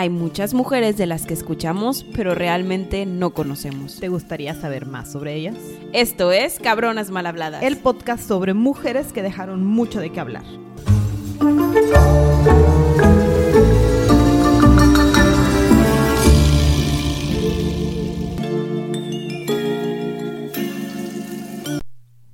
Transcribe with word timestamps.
Hay 0.00 0.10
muchas 0.10 0.54
mujeres 0.54 0.96
de 0.96 1.06
las 1.06 1.26
que 1.26 1.34
escuchamos, 1.34 2.06
pero 2.14 2.32
realmente 2.32 3.04
no 3.04 3.30
conocemos. 3.30 3.98
¿Te 3.98 4.06
gustaría 4.06 4.54
saber 4.54 4.86
más 4.86 5.10
sobre 5.10 5.34
ellas? 5.34 5.56
Esto 5.92 6.30
es 6.30 6.60
Cabronas 6.60 7.10
Mal 7.10 7.26
Habladas. 7.26 7.64
El 7.64 7.78
podcast 7.78 8.22
sobre 8.22 8.54
mujeres 8.54 9.12
que 9.12 9.22
dejaron 9.22 9.66
mucho 9.66 9.98
de 9.98 10.10
qué 10.10 10.20
hablar. 10.20 10.44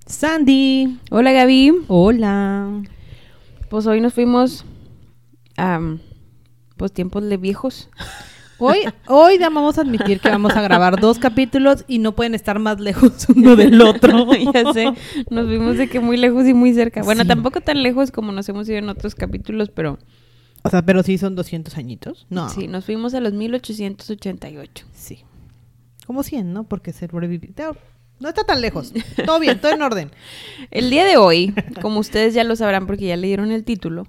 Sandy. 0.05 0.99
Hola 1.11 1.33
Gaby. 1.33 1.73
Hola. 1.89 2.83
Pues 3.71 3.87
hoy 3.87 4.03
nos 4.03 4.13
fuimos 4.13 4.67
a 5.57 5.81
pues 6.77 6.93
tiempos 6.93 7.25
de 7.25 7.37
viejos. 7.37 7.89
Hoy, 8.59 8.79
hoy 9.09 9.37
vamos 9.39 9.79
a 9.79 9.81
admitir 9.81 10.21
que 10.21 10.29
vamos 10.29 10.53
a 10.55 10.63
grabar 10.63 11.01
dos 11.01 11.19
capítulos 11.19 11.85
y 11.89 11.99
no 11.99 12.15
pueden 12.15 12.35
estar 12.35 12.59
más 12.61 12.79
lejos 12.81 13.27
uno 13.35 13.57
del 13.57 13.81
otro. 13.83 14.33
ya 14.55 14.73
sé, 14.73 14.93
nos 15.29 15.49
vimos 15.49 15.77
de 15.77 15.89
que 15.89 15.99
muy 16.01 16.17
lejos 16.17 16.47
y 16.47 16.55
muy 16.55 16.73
cerca. 16.73 17.03
Bueno, 17.03 17.23
Sí. 17.23 17.29
tampoco 17.29 17.61
tan 17.61 17.83
lejos 17.83 18.11
como 18.13 18.31
nos 18.33 18.49
hemos 18.49 18.69
ido 18.69 18.79
en 18.79 18.89
otros 18.89 19.15
capítulos, 19.17 19.71
pero 19.71 19.99
O 20.63 20.71
sea, 20.71 20.83
pero 20.83 21.03
sí 21.03 21.19
son 21.19 21.35
200 21.35 21.77
añitos. 21.77 22.27
No. 22.31 22.49
sí, 22.49 22.69
nos 22.69 22.85
fuimos 22.85 23.13
a 23.15 23.21
los 23.21 23.33
1888. 23.33 24.87
Sí. 24.95 25.25
Como 26.07 26.23
100, 26.23 26.53
¿no? 26.53 26.65
Porque 26.65 26.93
se 26.93 27.09
sobrevivió. 27.09 27.51
No 28.21 28.29
está 28.29 28.45
tan 28.45 28.61
lejos. 28.61 28.93
Todo 29.27 29.39
bien, 29.41 29.61
todo 29.61 29.73
en 29.73 29.83
orden. 29.83 30.11
El 30.71 30.89
día 30.91 31.05
de 31.05 31.17
hoy, 31.17 31.53
como 31.83 32.01
ustedes 32.01 32.33
ya 32.35 32.45
lo 32.45 32.57
sabrán 32.57 32.87
porque 32.87 33.07
ya 33.07 33.17
leyeron 33.17 33.51
el 33.53 33.65
título, 33.65 34.07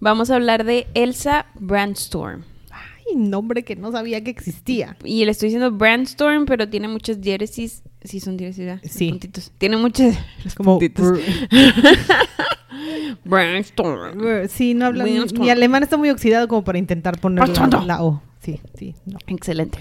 vamos 0.00 0.30
a 0.30 0.36
hablar 0.36 0.64
de 0.64 0.86
Elsa 0.94 1.46
Brandstorm. 1.56 2.44
Ay, 2.70 3.16
nombre 3.16 3.64
que 3.64 3.76
no 3.76 3.90
sabía 3.92 4.22
que 4.22 4.30
existía. 4.30 4.96
Y 5.04 5.24
le 5.24 5.32
estoy 5.32 5.48
diciendo 5.48 5.70
Brandstorm, 5.72 6.46
pero 6.46 6.68
tiene 6.68 6.88
muchas 6.88 7.20
diéresis. 7.20 7.82
Sí, 8.04 8.20
son 8.20 8.36
diéresis, 8.36 8.64
¿verdad? 8.64 8.80
Los 8.82 8.92
Sí. 8.92 9.10
puntitos. 9.10 9.52
Tiene 9.58 9.76
muchas. 9.76 10.16
Es 10.44 10.54
como... 10.54 10.78
puntitos. 10.78 11.18
Brandstorm. 13.24 14.48
Sí, 14.48 14.74
no 14.74 14.86
hablan... 14.86 15.06
Windstorm. 15.06 15.42
Mi 15.42 15.50
alemán 15.50 15.82
está 15.82 15.96
muy 15.96 16.10
oxidado 16.10 16.48
como 16.48 16.64
para 16.64 16.78
intentar 16.78 17.18
poner 17.20 17.48
la, 17.86 18.02
O. 18.02 18.22
Sí, 18.40 18.60
sí, 18.78 18.94
no. 19.04 19.18
Excelente. 19.26 19.78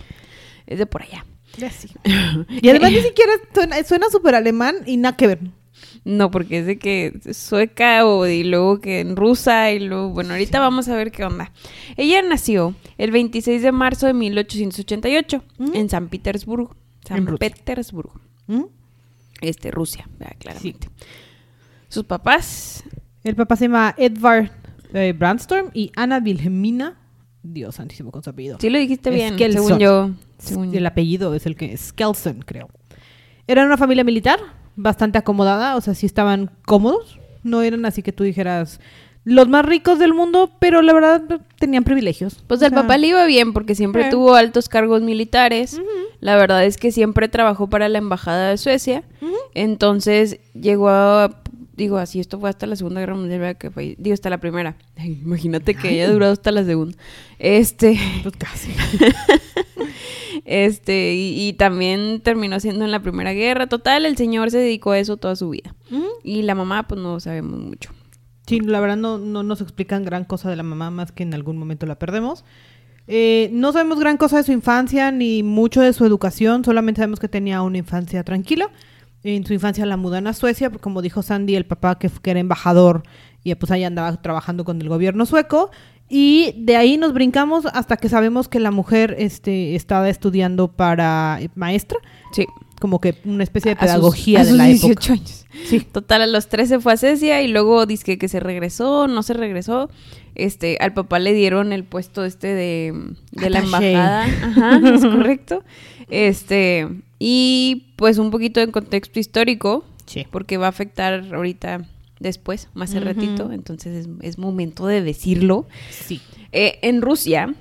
Es 0.65 0.79
de 0.79 0.85
por 0.85 1.03
allá. 1.03 1.25
Sí. 1.55 1.89
Y 2.61 2.69
además 2.69 2.91
ni 2.91 3.01
siquiera 3.01 3.31
suena 3.85 4.09
súper 4.09 4.35
alemán 4.35 4.75
y 4.85 4.97
nada 4.97 5.15
que 5.17 5.27
ver. 5.27 5.39
No, 6.03 6.31
porque 6.31 6.59
es 6.59 6.65
de 6.65 6.79
que 6.79 7.19
sueca 7.33 8.05
o 8.05 8.25
y 8.27 8.43
luego 8.43 8.79
que 8.79 8.99
en 9.01 9.15
rusa 9.15 9.71
y 9.71 9.79
luego, 9.79 10.09
bueno, 10.09 10.31
ahorita 10.33 10.59
vamos 10.59 10.87
a 10.87 10.95
ver 10.95 11.11
qué 11.11 11.23
onda. 11.25 11.51
Ella 11.97 12.21
nació 12.21 12.75
el 12.97 13.11
26 13.11 13.61
de 13.61 13.71
marzo 13.71 14.07
de 14.07 14.13
1888 14.13 15.43
Mm. 15.57 15.75
en 15.75 15.89
San 15.89 16.07
Petersburgo, 16.09 16.75
San. 17.05 17.25
Petersburgo, 17.37 18.13
¿Mm? 18.47 18.63
este, 19.41 19.69
Rusia, 19.71 20.07
¿verdad? 20.17 20.35
claramente. 20.39 20.89
Sus 21.89 22.03
papás, 22.05 22.83
El 23.23 23.35
papá 23.35 23.55
se 23.57 23.65
llama 23.65 23.93
Edvard 23.97 24.49
eh, 24.93 25.13
Brandstorm 25.17 25.71
y 25.73 25.91
Ana 25.95 26.21
Wilhelmina. 26.23 26.97
Dios 27.43 27.75
santísimo 27.75 28.11
con 28.11 28.23
su 28.23 28.29
apellido. 28.29 28.57
sí 28.59 28.69
lo 28.69 28.77
dijiste 28.79 29.09
bien, 29.09 29.33
Skelson. 29.35 29.65
según 29.65 29.79
yo. 29.79 30.11
Según. 30.37 30.73
El 30.75 30.85
apellido 30.85 31.33
es 31.33 31.45
el 31.45 31.55
que 31.55 31.73
es 31.73 31.81
Skelson, 31.89 32.39
creo. 32.45 32.69
Eran 33.47 33.67
una 33.67 33.77
familia 33.77 34.03
militar, 34.03 34.39
bastante 34.75 35.17
acomodada, 35.17 35.75
o 35.75 35.81
sea, 35.81 35.93
sí 35.95 36.05
estaban 36.05 36.51
cómodos. 36.65 37.19
No 37.43 37.61
eran 37.61 37.85
así 37.85 38.01
que 38.03 38.11
tú 38.11 38.23
dijeras 38.23 38.79
los 39.23 39.47
más 39.49 39.65
ricos 39.65 39.99
del 39.99 40.13
mundo, 40.13 40.51
pero 40.59 40.81
la 40.81 40.93
verdad 40.93 41.21
tenían 41.59 41.83
privilegios. 41.83 42.43
Pues 42.47 42.61
O 42.61 42.65
al 42.65 42.71
sea, 42.71 42.81
papá 42.81 42.97
le 42.97 43.07
iba 43.07 43.25
bien 43.25 43.51
porque 43.53 43.75
siempre 43.75 44.07
Eh. 44.07 44.09
tuvo 44.09 44.35
altos 44.35 44.69
cargos 44.69 45.01
militares. 45.01 45.81
La 46.21 46.35
verdad 46.37 46.63
es 46.65 46.77
que 46.77 46.91
siempre 46.91 47.27
trabajó 47.27 47.69
para 47.69 47.89
la 47.89 47.97
embajada 47.97 48.49
de 48.49 48.57
Suecia. 48.57 49.03
Entonces 49.53 50.39
llegó 50.53 50.89
a, 50.89 51.41
digo 51.75 51.97
así, 51.97 52.19
esto 52.19 52.39
fue 52.39 52.49
hasta 52.49 52.67
la 52.67 52.75
Segunda 52.75 53.01
Guerra 53.01 53.15
Mundial, 53.15 53.39
¿verdad? 53.39 53.57
Que 53.57 53.69
fue, 53.69 53.95
digo, 53.97 54.13
hasta 54.13 54.29
la 54.29 54.37
primera. 54.39 54.75
Ay, 54.95 55.19
imagínate 55.25 55.75
que 55.75 55.89
haya 55.89 56.09
durado 56.11 56.31
hasta 56.33 56.51
la 56.51 56.63
segunda. 56.63 56.97
Este, 57.39 57.99
Pues 58.23 58.35
casi. 58.37 58.71
este, 60.45 61.13
y, 61.13 61.47
y 61.47 61.53
también 61.53 62.21
terminó 62.21 62.59
siendo 62.59 62.85
en 62.85 62.91
la 62.91 63.01
Primera 63.01 63.33
Guerra. 63.33 63.67
Total, 63.67 64.05
el 64.05 64.17
señor 64.17 64.51
se 64.51 64.59
dedicó 64.59 64.91
a 64.91 64.99
eso 64.99 65.17
toda 65.17 65.35
su 65.35 65.49
vida. 65.49 65.75
Y 66.23 66.41
la 66.41 66.55
mamá, 66.55 66.87
pues 66.87 66.99
no 67.01 67.19
sabemos 67.19 67.59
mucho. 67.59 67.91
Sí, 68.45 68.59
la 68.59 68.79
verdad 68.79 68.97
no, 68.97 69.17
no 69.17 69.43
nos 69.43 69.61
explican 69.61 70.05
gran 70.05 70.23
cosa 70.23 70.49
de 70.49 70.55
la 70.55 70.63
mamá, 70.63 70.89
más 70.89 71.11
que 71.11 71.23
en 71.23 71.33
algún 71.33 71.57
momento 71.57 71.85
la 71.85 71.99
perdemos. 71.99 72.45
Eh, 73.07 73.49
no 73.53 73.71
sabemos 73.71 73.99
gran 73.99 74.17
cosa 74.17 74.37
de 74.37 74.43
su 74.43 74.51
infancia 74.51 75.11
ni 75.11 75.43
mucho 75.43 75.81
de 75.81 75.93
su 75.93 76.05
educación, 76.05 76.65
solamente 76.65 76.99
sabemos 76.99 77.19
que 77.19 77.29
tenía 77.29 77.61
una 77.61 77.77
infancia 77.77 78.23
tranquila. 78.23 78.69
En 79.23 79.45
su 79.45 79.53
infancia 79.53 79.85
la 79.85 79.97
mudan 79.97 80.27
a 80.27 80.33
Suecia, 80.33 80.69
porque 80.69 80.83
como 80.83 81.01
dijo 81.01 81.21
Sandy, 81.21 81.55
el 81.55 81.65
papá 81.65 81.97
que, 81.97 82.09
que 82.09 82.31
era 82.31 82.39
embajador 82.39 83.03
y 83.43 83.53
pues 83.55 83.71
ahí 83.71 83.83
andaba 83.83 84.21
trabajando 84.21 84.63
con 84.63 84.81
el 84.81 84.89
gobierno 84.89 85.25
sueco. 85.25 85.71
Y 86.09 86.53
de 86.57 86.77
ahí 86.77 86.97
nos 86.97 87.13
brincamos 87.13 87.65
hasta 87.65 87.97
que 87.97 88.07
sabemos 88.09 88.47
que 88.47 88.59
la 88.59 88.71
mujer 88.71 89.15
este, 89.19 89.75
estaba 89.75 90.09
estudiando 90.09 90.69
para 90.69 91.37
eh, 91.41 91.49
maestra, 91.55 91.97
Sí. 92.31 92.45
como 92.79 93.01
que 93.01 93.15
una 93.25 93.43
especie 93.43 93.71
de 93.73 93.77
A 93.77 93.79
sus- 93.81 93.87
pedagogía 93.87 94.39
a 94.39 94.43
de 94.43 94.49
sus 94.49 94.57
la 94.57 94.65
18 94.65 94.91
época. 94.91 95.13
años. 95.13 95.45
Sí. 95.65 95.79
Total, 95.81 96.21
a 96.21 96.27
los 96.27 96.47
13 96.49 96.79
fue 96.79 96.93
a 96.93 96.97
Cecia 96.97 97.41
y 97.41 97.47
luego 97.49 97.85
dice 97.85 98.17
que 98.17 98.27
se 98.29 98.39
regresó, 98.39 99.07
no 99.07 99.21
se 99.23 99.33
regresó. 99.33 99.89
Este, 100.35 100.77
al 100.79 100.93
papá 100.93 101.17
le 101.19 101.33
dieron 101.33 101.73
el 101.73 101.83
puesto 101.83 102.23
este 102.23 102.47
de, 102.53 102.93
de 103.31 103.49
la 103.49 103.59
embajada. 103.59 104.23
Ajá, 104.25 104.79
es 104.93 105.01
correcto. 105.01 105.63
Este, 106.09 106.87
y 107.19 107.87
pues 107.95 108.17
un 108.17 108.31
poquito 108.31 108.59
de 108.59 108.71
contexto 108.71 109.19
histórico, 109.19 109.83
Sí. 110.05 110.25
porque 110.31 110.57
va 110.57 110.67
a 110.67 110.69
afectar 110.69 111.33
ahorita 111.33 111.85
después, 112.19 112.69
más 112.73 112.95
al 112.95 113.03
ratito, 113.03 113.51
entonces 113.51 114.05
es, 114.05 114.09
es 114.21 114.37
momento 114.37 114.87
de 114.87 115.01
decirlo. 115.01 115.67
Sí. 115.89 116.21
Eh, 116.51 116.79
en 116.81 117.01
Rusia, 117.01 117.53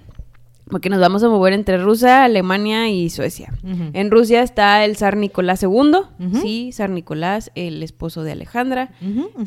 porque 0.68 0.90
nos 0.90 0.98
vamos 0.98 1.22
a 1.22 1.28
mover 1.28 1.52
entre 1.52 1.78
Rusia, 1.78 2.24
Alemania 2.24 2.88
y 2.90 3.08
Suecia. 3.10 3.52
En 3.92 4.10
Rusia 4.10 4.42
está 4.42 4.84
el 4.84 4.96
zar 4.96 5.16
Nicolás 5.16 5.62
II, 5.62 5.92
sí, 6.42 6.70
zar 6.72 6.90
Nicolás, 6.90 7.52
el 7.54 7.82
esposo 7.82 8.24
de 8.24 8.32
Alejandra, 8.32 8.90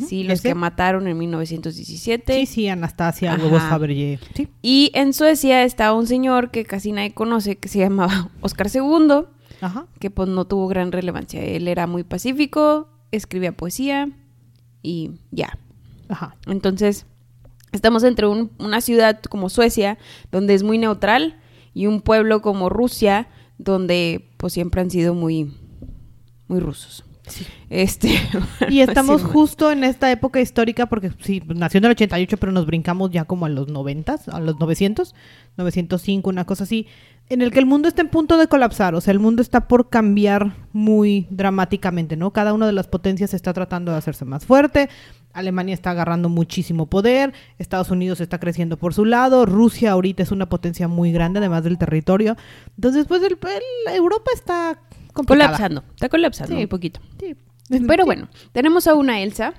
sí, 0.08 0.24
los 0.24 0.40
Ese. 0.40 0.50
que 0.50 0.56
mataron 0.56 1.08
en 1.08 1.18
1917. 1.18 2.40
Sí, 2.40 2.46
sí, 2.46 2.68
Anastasia, 2.70 3.38
huevos 3.41 3.62
Fabergé. 3.64 4.20
Sí. 4.34 4.47
Y 4.62 4.91
en 4.94 5.14
Suecia 5.14 5.64
está 5.64 5.91
un 5.94 6.08
señor 6.08 6.52
que 6.52 6.64
casi 6.64 6.94
nadie 6.94 7.14
conoce, 7.14 7.58
que 7.58 7.68
se 7.68 7.80
llamaba 7.80 8.30
Oscar 8.41 8.68
II, 8.74 9.26
que 10.00 10.09
pues 10.09 10.30
no 10.30 10.46
tuvo 10.46 10.68
gran 10.70 10.94
relevancia. 10.94 11.44
Él 11.44 11.68
era 11.68 11.86
muy 11.86 12.03
pacífico, 12.03 12.88
escribía 13.12 13.52
poesía 13.52 14.09
y 14.81 15.12
ya. 15.31 15.57
Ajá. 16.07 16.35
Entonces, 16.47 17.06
estamos 17.72 18.03
entre 18.03 18.28
un- 18.28 18.51
una 18.59 18.81
ciudad 18.81 19.19
como 19.22 19.50
Suecia, 19.50 19.97
donde 20.31 20.53
es 20.53 20.63
muy 20.63 20.78
neutral, 20.78 21.38
y 21.73 21.85
un 21.85 22.01
pueblo 22.01 22.41
como 22.41 22.69
Rusia, 22.69 23.28
donde 23.57 24.29
pues 24.38 24.53
siempre 24.53 24.81
han 24.81 24.90
sido 24.90 25.13
muy, 25.13 25.53
muy 26.47 26.59
rusos. 26.59 27.03
Este, 27.69 28.09
Y 28.69 28.81
estamos 28.81 29.22
sí, 29.22 29.28
justo 29.31 29.72
en 29.72 29.84
esta 29.84 30.12
época 30.12 30.40
histórica, 30.41 30.88
porque 30.88 31.12
sí, 31.22 31.41
nació 31.47 31.78
en 31.79 31.85
el 31.85 31.91
88, 31.91 32.38
pero 32.38 32.51
nos 32.51 32.66
brincamos 32.66 33.12
ya 33.12 33.25
como 33.25 33.45
a 33.45 33.50
los 33.50 33.67
90, 33.67 34.19
a 34.31 34.40
los 34.40 34.59
900, 34.59 35.13
905, 35.57 36.29
una 36.29 36.45
cosa 36.45 36.63
así, 36.63 36.88
en 37.29 37.41
el 37.41 37.51
que 37.51 37.59
el 37.59 37.66
mundo 37.67 37.88
está 37.88 38.01
en 38.01 38.09
punto 38.09 38.38
de 38.38 38.47
colapsar, 38.47 38.95
o 38.95 39.01
sea, 39.01 39.12
el 39.12 39.19
mundo 39.19 39.41
está 39.41 39.67
por 39.67 39.90
cambiar 39.90 40.56
muy 40.73 41.28
dramáticamente, 41.29 42.16
¿no? 42.17 42.31
Cada 42.31 42.53
una 42.53 42.66
de 42.66 42.73
las 42.73 42.88
potencias 42.88 43.34
está 43.34 43.53
tratando 43.53 43.91
de 43.91 43.97
hacerse 44.00 44.25
más 44.25 44.46
fuerte, 44.46 44.90
Alemania 45.31 45.75
está 45.75 45.91
agarrando 45.91 46.28
muchísimo 46.28 46.88
poder, 46.88 47.34
Estados 47.59 47.91
Unidos 47.91 48.19
está 48.19 48.40
creciendo 48.40 48.78
por 48.78 48.96
su 48.96 49.06
lado, 49.06 49.46
Rusia 49.46 49.91
ahorita 49.91 50.23
es 50.23 50.31
una 50.31 50.50
potencia 50.50 50.88
muy 50.88 51.11
grande, 51.11 51.38
además 51.38 51.64
del 51.64 51.78
territorio, 51.78 52.35
entonces 52.75 53.05
pues 53.05 53.22
el, 53.22 53.34
el- 53.34 53.96
Europa 53.96 54.32
está 54.34 54.79
complicada. 55.20 55.50
colapsando, 55.58 55.84
está 55.96 56.10
colapsando 56.10 56.56
Sí. 56.56 56.62
un 56.64 56.68
poquito. 56.68 57.00
Sí. 57.20 57.36
Pero 57.88 58.06
bueno, 58.06 58.28
tenemos 58.52 58.88
a 58.88 58.96
una 58.96 59.22
Elsa 59.22 59.54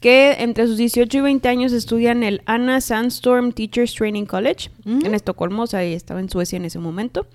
que 0.00 0.36
entre 0.38 0.66
sus 0.66 0.76
18 0.78 1.18
y 1.18 1.20
20 1.20 1.48
años 1.48 1.72
estudia 1.72 2.12
en 2.12 2.22
el 2.22 2.42
Anna 2.46 2.80
Sandstorm 2.80 3.52
Teachers 3.52 3.94
Training 3.94 4.24
College 4.24 4.70
en 4.86 5.14
Estocolmo, 5.14 5.64
o 5.64 5.66
sea, 5.66 5.82
ella 5.82 5.96
estaba 5.96 6.20
en 6.20 6.30
Suecia 6.30 6.56
en 6.56 6.64
ese 6.64 6.78
momento. 6.78 7.26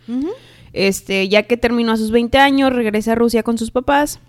Este, 0.73 1.29
ya 1.29 1.43
que 1.43 1.57
terminó 1.57 1.91
a 1.91 1.97
sus 1.97 2.11
20 2.11 2.37
años, 2.37 2.73
regresa 2.73 3.11
a 3.11 3.15
Rusia 3.15 3.43
con 3.43 3.57
sus 3.57 3.71
papás. 3.71 4.19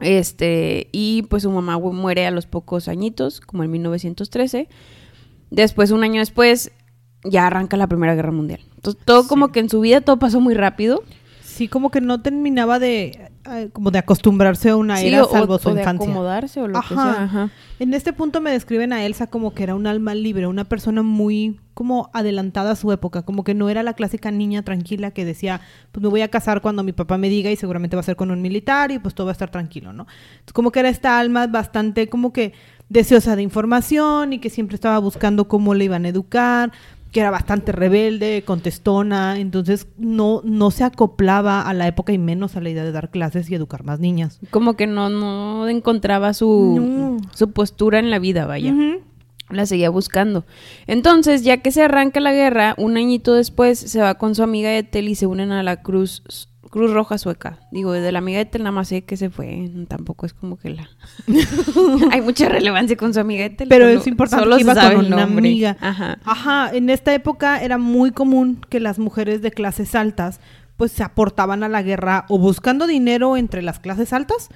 Este, 0.00 0.88
y 0.92 1.22
pues 1.22 1.44
su 1.44 1.50
mamá 1.50 1.78
mu- 1.78 1.92
muere 1.92 2.26
a 2.26 2.30
los 2.30 2.46
pocos 2.46 2.88
añitos, 2.88 3.40
como 3.40 3.62
en 3.62 3.70
1913. 3.70 4.68
Después, 5.50 5.90
un 5.90 6.02
año 6.02 6.20
después, 6.20 6.72
ya 7.24 7.46
arranca 7.46 7.76
la 7.76 7.86
Primera 7.86 8.14
Guerra 8.14 8.32
Mundial. 8.32 8.60
Entonces, 8.74 9.00
todo 9.04 9.28
como 9.28 9.52
que 9.52 9.60
en 9.60 9.68
su 9.68 9.80
vida 9.80 10.00
todo 10.00 10.18
pasó 10.18 10.40
muy 10.40 10.54
rápido. 10.54 11.02
Sí, 11.52 11.68
como 11.68 11.90
que 11.90 12.00
no 12.00 12.22
terminaba 12.22 12.78
de... 12.78 13.30
eh, 13.50 13.68
como 13.72 13.90
de 13.90 13.98
acostumbrarse 13.98 14.70
a 14.70 14.76
una 14.76 15.00
era 15.02 15.24
salvo 15.26 15.54
o 15.54 15.58
su 15.58 15.70
de 15.74 15.80
infancia. 15.80 16.08
acomodarse 16.10 16.60
o 16.62 16.66
lo 16.66 16.80
que 16.80 16.94
Ajá. 16.94 16.94
sea. 17.14 17.22
Ajá. 17.24 17.50
En 17.78 17.92
este 17.92 18.12
punto 18.12 18.40
me 18.40 18.50
describen 18.50 18.92
a 18.92 19.04
Elsa 19.04 19.26
como 19.26 19.52
que 19.52 19.62
era 19.62 19.74
un 19.74 19.86
alma 19.86 20.14
libre, 20.14 20.46
una 20.46 20.64
persona 20.64 21.02
muy 21.02 21.60
como 21.74 22.10
adelantada 22.14 22.70
a 22.70 22.76
su 22.76 22.90
época, 22.92 23.22
como 23.22 23.44
que 23.44 23.54
no 23.54 23.68
era 23.68 23.82
la 23.82 23.92
clásica 23.94 24.30
niña 24.30 24.62
tranquila 24.62 25.10
que 25.10 25.24
decía, 25.24 25.60
pues 25.90 26.02
me 26.02 26.08
voy 26.08 26.22
a 26.22 26.28
casar 26.28 26.62
cuando 26.62 26.82
mi 26.82 26.92
papá 26.92 27.18
me 27.18 27.28
diga 27.28 27.50
y 27.50 27.56
seguramente 27.56 27.96
va 27.96 28.00
a 28.00 28.04
ser 28.04 28.16
con 28.16 28.30
un 28.30 28.40
militar 28.40 28.90
y 28.90 28.98
pues 28.98 29.14
todo 29.14 29.26
va 29.26 29.32
a 29.32 29.32
estar 29.32 29.50
tranquilo, 29.50 29.92
¿no? 29.92 30.06
Entonces, 30.32 30.52
como 30.54 30.70
que 30.72 30.80
era 30.80 30.88
esta 30.88 31.18
alma 31.18 31.46
bastante 31.48 32.08
como 32.08 32.32
que 32.32 32.52
deseosa 32.88 33.36
de 33.36 33.42
información 33.42 34.32
y 34.32 34.38
que 34.38 34.50
siempre 34.50 34.74
estaba 34.74 34.98
buscando 34.98 35.48
cómo 35.48 35.74
le 35.74 35.84
iban 35.84 36.04
a 36.04 36.08
educar, 36.08 36.72
que 37.12 37.20
era 37.20 37.30
bastante 37.30 37.72
rebelde, 37.72 38.42
contestona, 38.44 39.38
entonces 39.38 39.86
no, 39.98 40.40
no 40.44 40.70
se 40.70 40.82
acoplaba 40.82 41.60
a 41.60 41.74
la 41.74 41.86
época 41.86 42.12
y 42.12 42.18
menos 42.18 42.56
a 42.56 42.60
la 42.62 42.70
idea 42.70 42.84
de 42.84 42.90
dar 42.92 43.10
clases 43.10 43.50
y 43.50 43.54
educar 43.54 43.84
más 43.84 44.00
niñas. 44.00 44.40
Como 44.50 44.74
que 44.74 44.86
no, 44.86 45.10
no 45.10 45.68
encontraba 45.68 46.32
su, 46.32 46.78
No. 46.80 47.16
su 47.34 47.52
postura 47.52 47.98
en 47.98 48.10
la 48.10 48.18
vida, 48.18 48.46
vaya. 48.46 48.74
La 49.50 49.66
seguía 49.66 49.90
buscando. 49.90 50.46
Entonces, 50.86 51.44
ya 51.44 51.58
que 51.58 51.70
se 51.72 51.82
arranca 51.82 52.20
la 52.20 52.32
guerra, 52.32 52.74
un 52.78 52.96
añito 52.96 53.34
después 53.34 53.78
se 53.78 54.00
va 54.00 54.14
con 54.14 54.34
su 54.34 54.42
amiga 54.42 54.74
Ethel 54.74 55.08
y 55.10 55.14
se 55.14 55.26
unen 55.26 55.52
a 55.52 55.62
la 55.62 55.82
Cruz 55.82 56.48
Cruz 56.72 56.90
Roja 56.90 57.18
Sueca. 57.18 57.58
Digo, 57.70 57.92
de 57.92 58.10
la 58.12 58.20
amiga 58.20 58.40
Ethel 58.40 58.62
nada 58.62 58.72
más 58.72 58.88
sé 58.88 59.04
que 59.04 59.18
se 59.18 59.28
fue. 59.28 59.70
Tampoco 59.88 60.24
es 60.24 60.32
como 60.32 60.56
que 60.56 60.70
la... 60.70 60.88
Hay 62.10 62.22
mucha 62.22 62.48
relevancia 62.48 62.96
con 62.96 63.12
su 63.12 63.20
amiga 63.20 63.44
Ethel. 63.44 63.68
Pero 63.68 63.86
es 63.88 64.06
importante 64.06 64.42
solo 64.42 64.56
que 64.56 64.62
iba 64.62 64.74
con 64.74 65.04
una 65.04 65.26
nombre. 65.26 65.48
amiga. 65.48 65.76
Ajá. 65.82 66.18
Ajá, 66.24 66.70
en 66.74 66.88
esta 66.88 67.12
época 67.12 67.62
era 67.62 67.76
muy 67.76 68.10
común 68.10 68.64
que 68.70 68.80
las 68.80 68.98
mujeres 68.98 69.42
de 69.42 69.50
clases 69.50 69.94
altas 69.94 70.40
pues 70.78 70.92
se 70.92 71.02
aportaban 71.02 71.62
a 71.62 71.68
la 71.68 71.82
guerra 71.82 72.24
o 72.30 72.38
buscando 72.38 72.86
dinero 72.86 73.36
entre 73.36 73.60
las 73.60 73.78
clases 73.78 74.14
altas 74.14 74.48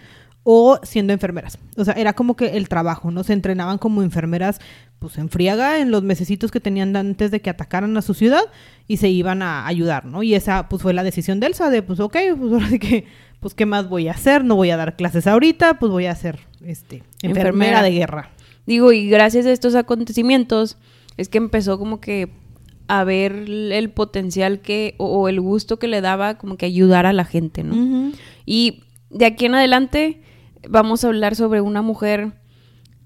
o 0.43 0.79
siendo 0.85 1.13
enfermeras. 1.13 1.59
O 1.77 1.85
sea, 1.85 1.93
era 1.95 2.15
como 2.15 2.35
que 2.35 2.57
el 2.57 2.71
trabajo, 2.71 3.11
¿no? 3.11 3.25
Se 3.25 3.35
entrenaban 3.35 3.77
como 3.77 4.03
enfermeras 4.03 4.59
pues 4.99 5.19
en 5.19 5.29
friaga 5.29 5.79
en 5.81 5.91
los 5.91 6.03
mesecitos 6.03 6.51
que 6.51 6.61
tenían 6.61 6.97
antes 6.97 7.31
de 7.31 7.41
que 7.41 7.51
atacaran 7.51 7.97
a 7.97 8.03
su 8.03 8.15
ciudad 8.15 8.43
y 8.89 8.97
se 8.97 9.09
iban 9.09 9.43
a 9.43 9.67
ayudar, 9.67 10.07
¿no? 10.07 10.23
Y 10.23 10.35
esa 10.35 10.69
pues 10.69 10.83
fue 10.83 10.95
la 10.95 11.03
decisión 11.03 11.39
de 11.41 11.49
Elsa 11.49 11.71
de 11.71 11.83
pues 11.83 12.01
ok, 12.01 12.17
pues 12.39 12.53
ahora 12.53 12.69
sí 12.69 12.79
que 12.79 13.05
pues 13.41 13.55
qué 13.55 13.67
más 13.67 13.89
voy 13.89 14.09
a 14.09 14.13
hacer, 14.13 14.45
no 14.45 14.57
voy 14.57 14.71
a 14.71 14.77
dar 14.77 14.97
clases 14.97 15.27
ahorita, 15.27 15.79
pues 15.79 15.93
voy 15.93 16.07
a 16.07 16.15
ser 16.15 16.41
este 16.65 16.97
enfermera, 17.23 17.49
Enfermera. 17.51 17.83
de 17.83 17.91
guerra. 17.93 18.31
Digo, 18.67 18.93
y 18.93 19.09
gracias 19.09 19.47
a 19.47 19.53
estos 19.53 19.75
acontecimientos 19.75 20.79
es 21.17 21.29
que 21.29 21.39
empezó 21.39 21.79
como 21.79 22.01
que 22.01 22.31
a 22.89 23.05
ver 23.05 23.33
el 23.33 23.91
potencial 23.91 24.61
que, 24.61 24.95
o, 24.99 25.07
o 25.07 25.29
el 25.29 25.41
gusto 25.41 25.79
que 25.79 25.89
le 25.89 26.01
daba 26.01 26.39
como 26.39 26.57
que 26.57 26.67
ayudar 26.67 27.05
a 27.07 27.13
la 27.13 27.25
gente, 27.25 27.65
¿no? 27.65 28.13
Y 28.45 28.85
de 29.11 29.27
aquí 29.27 29.47
en 29.47 29.55
adelante 29.57 30.23
vamos 30.69 31.05
a 31.05 31.09
hablar 31.09 31.37
sobre 31.37 31.61
una 31.61 31.83
mujer 31.83 32.33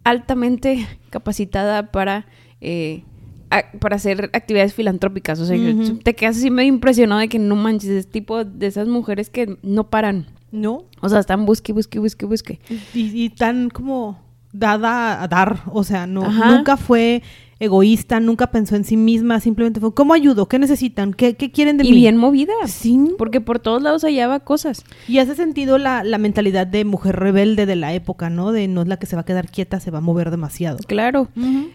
altamente 0.05 0.87
capacitada 1.11 1.91
para, 1.91 2.26
eh, 2.61 3.02
a- 3.50 3.64
para 3.81 3.97
hacer 3.97 4.31
actividades 4.32 4.75
filantrópicas. 4.75 5.41
O 5.41 5.47
sea, 5.47 5.56
Ujú. 5.56 5.97
te 5.99 6.14
quedas 6.14 6.37
así 6.38 6.50
medio 6.50 6.69
impresionado 6.69 7.20
de 7.20 7.29
que 7.29 7.38
no 7.38 7.56
manches, 7.56 7.91
es 7.91 8.06
tipo 8.11 8.44
de 8.44 8.67
esas 8.67 8.88
mujeres 8.88 9.31
que 9.31 9.56
no 9.62 9.91
paran. 9.91 10.26
¿No? 10.52 10.82
O 11.00 11.08
sea, 11.08 11.20
están 11.20 11.47
busque, 11.47 11.73
busque, 11.73 12.00
busque, 12.00 12.26
busque. 12.26 12.58
y, 12.93 13.25
y 13.25 13.31
tan 13.31 13.70
como 13.70 14.19
dada 14.52 15.23
a 15.23 15.29
dar, 15.29 15.62
o 15.73 15.85
sea, 15.85 16.06
no 16.06 16.25
Ajá. 16.25 16.56
nunca 16.56 16.76
fue 16.76 17.23
egoísta, 17.62 18.20
nunca 18.20 18.50
pensó 18.50 18.75
en 18.75 18.85
sí 18.85 18.97
misma, 18.97 19.38
simplemente 19.38 19.81
fue 19.81 19.93
¿cómo 19.93 20.14
ayudo? 20.14 20.49
¿Qué 20.49 20.58
necesitan? 20.58 21.12
¿Qué, 21.12 21.35
qué 21.37 21.50
quieren 21.52 21.76
de 21.76 21.87
Y 21.87 21.91
mí? 21.91 21.97
bien 21.99 22.17
movida. 22.17 22.55
Sí. 22.67 22.99
Porque 23.19 23.43
por 23.43 23.58
todos 23.58 23.82
lados 23.82 24.02
hallaba 24.02 24.41
cosas. 24.41 24.82
Y 25.06 25.19
hace 25.19 25.35
sentido 25.35 25.76
la, 25.76 26.02
la 26.02 26.17
mentalidad 26.17 26.67
de 26.67 26.87
mujer 26.87 27.17
rebelde 27.17 27.67
de 27.67 27.76
la 27.76 27.93
época, 27.93 28.31
¿no? 28.31 28.50
De 28.52 28.67
no 28.67 28.81
es 28.81 28.88
la 28.88 28.97
que 28.99 29.05
se 29.05 29.14
va 29.14 29.23
a 29.23 29.25
quedar 29.26 29.50
quieta, 29.50 29.79
se 29.79 29.91
va 29.91 29.99
a 29.99 30.00
mover 30.00 30.31
demasiado. 30.31 30.79
Claro. 30.87 31.29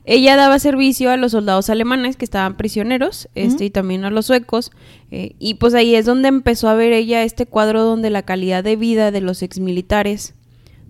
Ella 0.05 0.35
daba 0.35 0.57
servicio 0.57 1.11
a 1.11 1.17
los 1.17 1.33
soldados 1.33 1.69
alemanes 1.69 2.17
que 2.17 2.25
estaban 2.25 2.57
prisioneros, 2.57 3.29
este, 3.35 3.65
y 3.65 3.69
también 3.69 4.05
a 4.05 4.09
los 4.09 4.25
suecos. 4.25 4.71
eh, 5.11 5.35
y 5.37 5.53
pues 5.55 5.75
ahí 5.75 5.93
es 5.93 6.07
donde 6.07 6.29
empezó 6.29 6.67
a 6.67 6.73
ver 6.73 6.93
ella 6.93 7.21
este 7.21 7.45
cuadro 7.45 7.83
donde 7.83 8.09
la 8.09 8.23
calidad 8.23 8.63
de 8.63 8.75
vida 8.75 9.11
de 9.11 9.21
los 9.21 9.43
exmilitares 9.43 10.33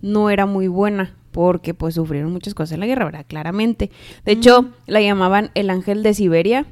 no 0.01 0.29
era 0.29 0.45
muy 0.45 0.69
buena, 0.69 1.15
porque 1.35 1.73
pues 1.73 1.95
sufrieron 1.95 2.31
muchas 2.31 2.53
cosas 2.53 2.71
en 2.71 2.79
la 2.79 2.85
guerra, 2.85 3.03
¿verdad? 3.03 3.25
Claramente. 3.27 3.91
De 4.23 4.31
hecho, 4.31 4.69
la 4.87 5.01
llamaban 5.01 5.51
el 5.53 5.69
ángel 5.69 6.01
de 6.01 6.13
Siberia. 6.13 6.65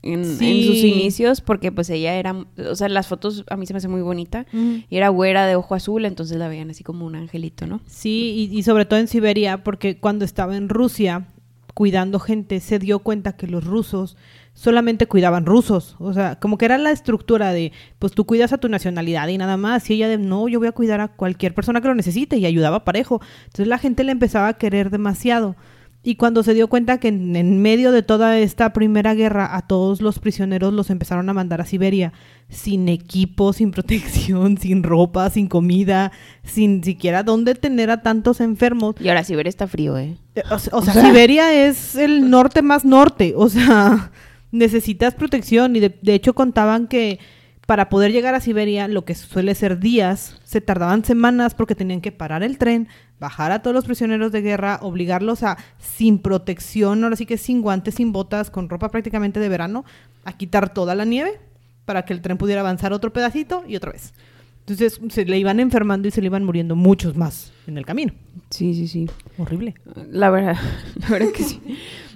En, 0.00 0.24
sus 0.24 0.40
inicios, 0.40 1.40
porque 1.40 1.72
pues 1.72 1.90
ella 1.90 2.14
era, 2.14 2.46
o 2.70 2.76
sea, 2.76 2.88
las 2.88 3.08
fotos 3.08 3.44
a 3.50 3.56
mí 3.56 3.66
se 3.66 3.74
me 3.74 3.78
hace 3.78 3.88
muy 3.88 4.02
bonita, 4.02 4.46
y 4.52 4.96
era 4.96 5.08
güera 5.08 5.46
de 5.46 5.56
ojo 5.56 5.74
azul, 5.74 6.04
entonces 6.04 6.38
la 6.38 6.46
veían 6.46 6.70
así 6.70 6.84
como 6.84 7.04
un 7.04 7.16
angelito, 7.16 7.66
¿no? 7.66 7.80
Sí, 7.86 8.48
y, 8.52 8.56
y 8.56 8.62
sobre 8.62 8.84
todo 8.84 9.00
en 9.00 9.08
Siberia, 9.08 9.64
porque 9.64 9.98
cuando 9.98 10.24
estaba 10.24 10.56
en 10.56 10.68
Rusia 10.68 11.26
cuidando 11.74 12.20
gente, 12.20 12.60
se 12.60 12.78
dio 12.78 13.00
cuenta 13.00 13.36
que 13.36 13.48
los 13.48 13.64
rusos 13.64 14.16
solamente 14.56 15.06
cuidaban 15.06 15.46
rusos. 15.46 15.94
O 16.00 16.12
sea, 16.12 16.36
como 16.40 16.58
que 16.58 16.64
era 16.64 16.78
la 16.78 16.90
estructura 16.90 17.52
de, 17.52 17.72
pues 18.00 18.12
tú 18.12 18.24
cuidas 18.24 18.52
a 18.52 18.58
tu 18.58 18.68
nacionalidad 18.68 19.28
y 19.28 19.38
nada 19.38 19.56
más. 19.56 19.88
Y 19.90 19.94
ella 19.94 20.08
de, 20.08 20.18
no, 20.18 20.48
yo 20.48 20.58
voy 20.58 20.66
a 20.66 20.72
cuidar 20.72 21.00
a 21.00 21.08
cualquier 21.08 21.54
persona 21.54 21.80
que 21.80 21.88
lo 21.88 21.94
necesite 21.94 22.38
y 22.38 22.46
ayudaba 22.46 22.84
parejo. 22.84 23.20
Entonces 23.44 23.68
la 23.68 23.78
gente 23.78 24.02
le 24.02 24.12
empezaba 24.12 24.48
a 24.48 24.54
querer 24.54 24.90
demasiado. 24.90 25.54
Y 26.02 26.14
cuando 26.14 26.42
se 26.42 26.54
dio 26.54 26.68
cuenta 26.68 26.98
que 26.98 27.08
en, 27.08 27.34
en 27.36 27.60
medio 27.60 27.90
de 27.92 28.02
toda 28.02 28.38
esta 28.38 28.72
primera 28.72 29.14
guerra 29.14 29.56
a 29.56 29.66
todos 29.66 30.00
los 30.00 30.20
prisioneros 30.20 30.72
los 30.72 30.88
empezaron 30.88 31.28
a 31.28 31.34
mandar 31.34 31.60
a 31.60 31.66
Siberia 31.66 32.12
sin 32.48 32.88
equipo, 32.88 33.52
sin 33.52 33.72
protección, 33.72 34.56
sin 34.56 34.82
ropa, 34.84 35.28
sin 35.30 35.48
comida, 35.48 36.12
sin 36.44 36.82
siquiera 36.82 37.24
dónde 37.24 37.56
tener 37.56 37.90
a 37.90 38.02
tantos 38.02 38.40
enfermos. 38.40 38.94
Y 39.00 39.08
ahora 39.08 39.24
Siberia 39.24 39.50
está 39.50 39.66
frío, 39.66 39.98
¿eh? 39.98 40.16
Eh, 40.34 40.42
O, 40.50 40.58
sea, 40.58 40.78
o 40.78 40.82
sea, 40.82 40.94
Siberia 40.94 41.52
es 41.66 41.96
el 41.96 42.30
norte 42.30 42.62
más 42.62 42.84
norte, 42.84 43.34
o 43.36 43.48
sea, 43.48 44.12
necesitas 44.52 45.14
protección 45.14 45.76
y 45.76 45.80
de, 45.80 45.98
de 46.00 46.14
hecho 46.14 46.34
contaban 46.34 46.86
que 46.86 47.18
para 47.66 47.88
poder 47.88 48.12
llegar 48.12 48.34
a 48.34 48.40
Siberia, 48.40 48.86
lo 48.86 49.04
que 49.04 49.16
suele 49.16 49.54
ser 49.56 49.80
días, 49.80 50.40
se 50.44 50.60
tardaban 50.60 51.04
semanas 51.04 51.54
porque 51.54 51.74
tenían 51.74 52.00
que 52.00 52.12
parar 52.12 52.44
el 52.44 52.58
tren, 52.58 52.86
bajar 53.18 53.50
a 53.50 53.60
todos 53.60 53.74
los 53.74 53.84
prisioneros 53.84 54.30
de 54.30 54.40
guerra, 54.40 54.78
obligarlos 54.82 55.42
a, 55.42 55.58
sin 55.78 56.20
protección, 56.20 57.02
ahora 57.02 57.16
sí 57.16 57.26
que 57.26 57.38
sin 57.38 57.62
guantes, 57.62 57.96
sin 57.96 58.12
botas, 58.12 58.50
con 58.50 58.68
ropa 58.68 58.90
prácticamente 58.90 59.40
de 59.40 59.48
verano, 59.48 59.84
a 60.24 60.32
quitar 60.36 60.72
toda 60.72 60.94
la 60.94 61.04
nieve 61.04 61.40
para 61.84 62.04
que 62.04 62.12
el 62.12 62.20
tren 62.20 62.38
pudiera 62.38 62.60
avanzar 62.60 62.92
otro 62.92 63.12
pedacito 63.12 63.64
y 63.66 63.74
otra 63.74 63.90
vez. 63.90 64.14
Entonces 64.60 65.00
se 65.10 65.24
le 65.24 65.38
iban 65.38 65.58
enfermando 65.58 66.06
y 66.06 66.12
se 66.12 66.20
le 66.20 66.26
iban 66.26 66.44
muriendo 66.44 66.76
muchos 66.76 67.16
más 67.16 67.52
en 67.66 67.78
el 67.78 67.86
camino. 67.86 68.12
Sí, 68.50 68.74
sí, 68.74 68.86
sí. 68.86 69.10
Horrible. 69.38 69.74
La 70.10 70.30
verdad, 70.30 70.56
la 70.96 71.08
verdad 71.08 71.32
que 71.32 71.42
sí. 71.42 71.60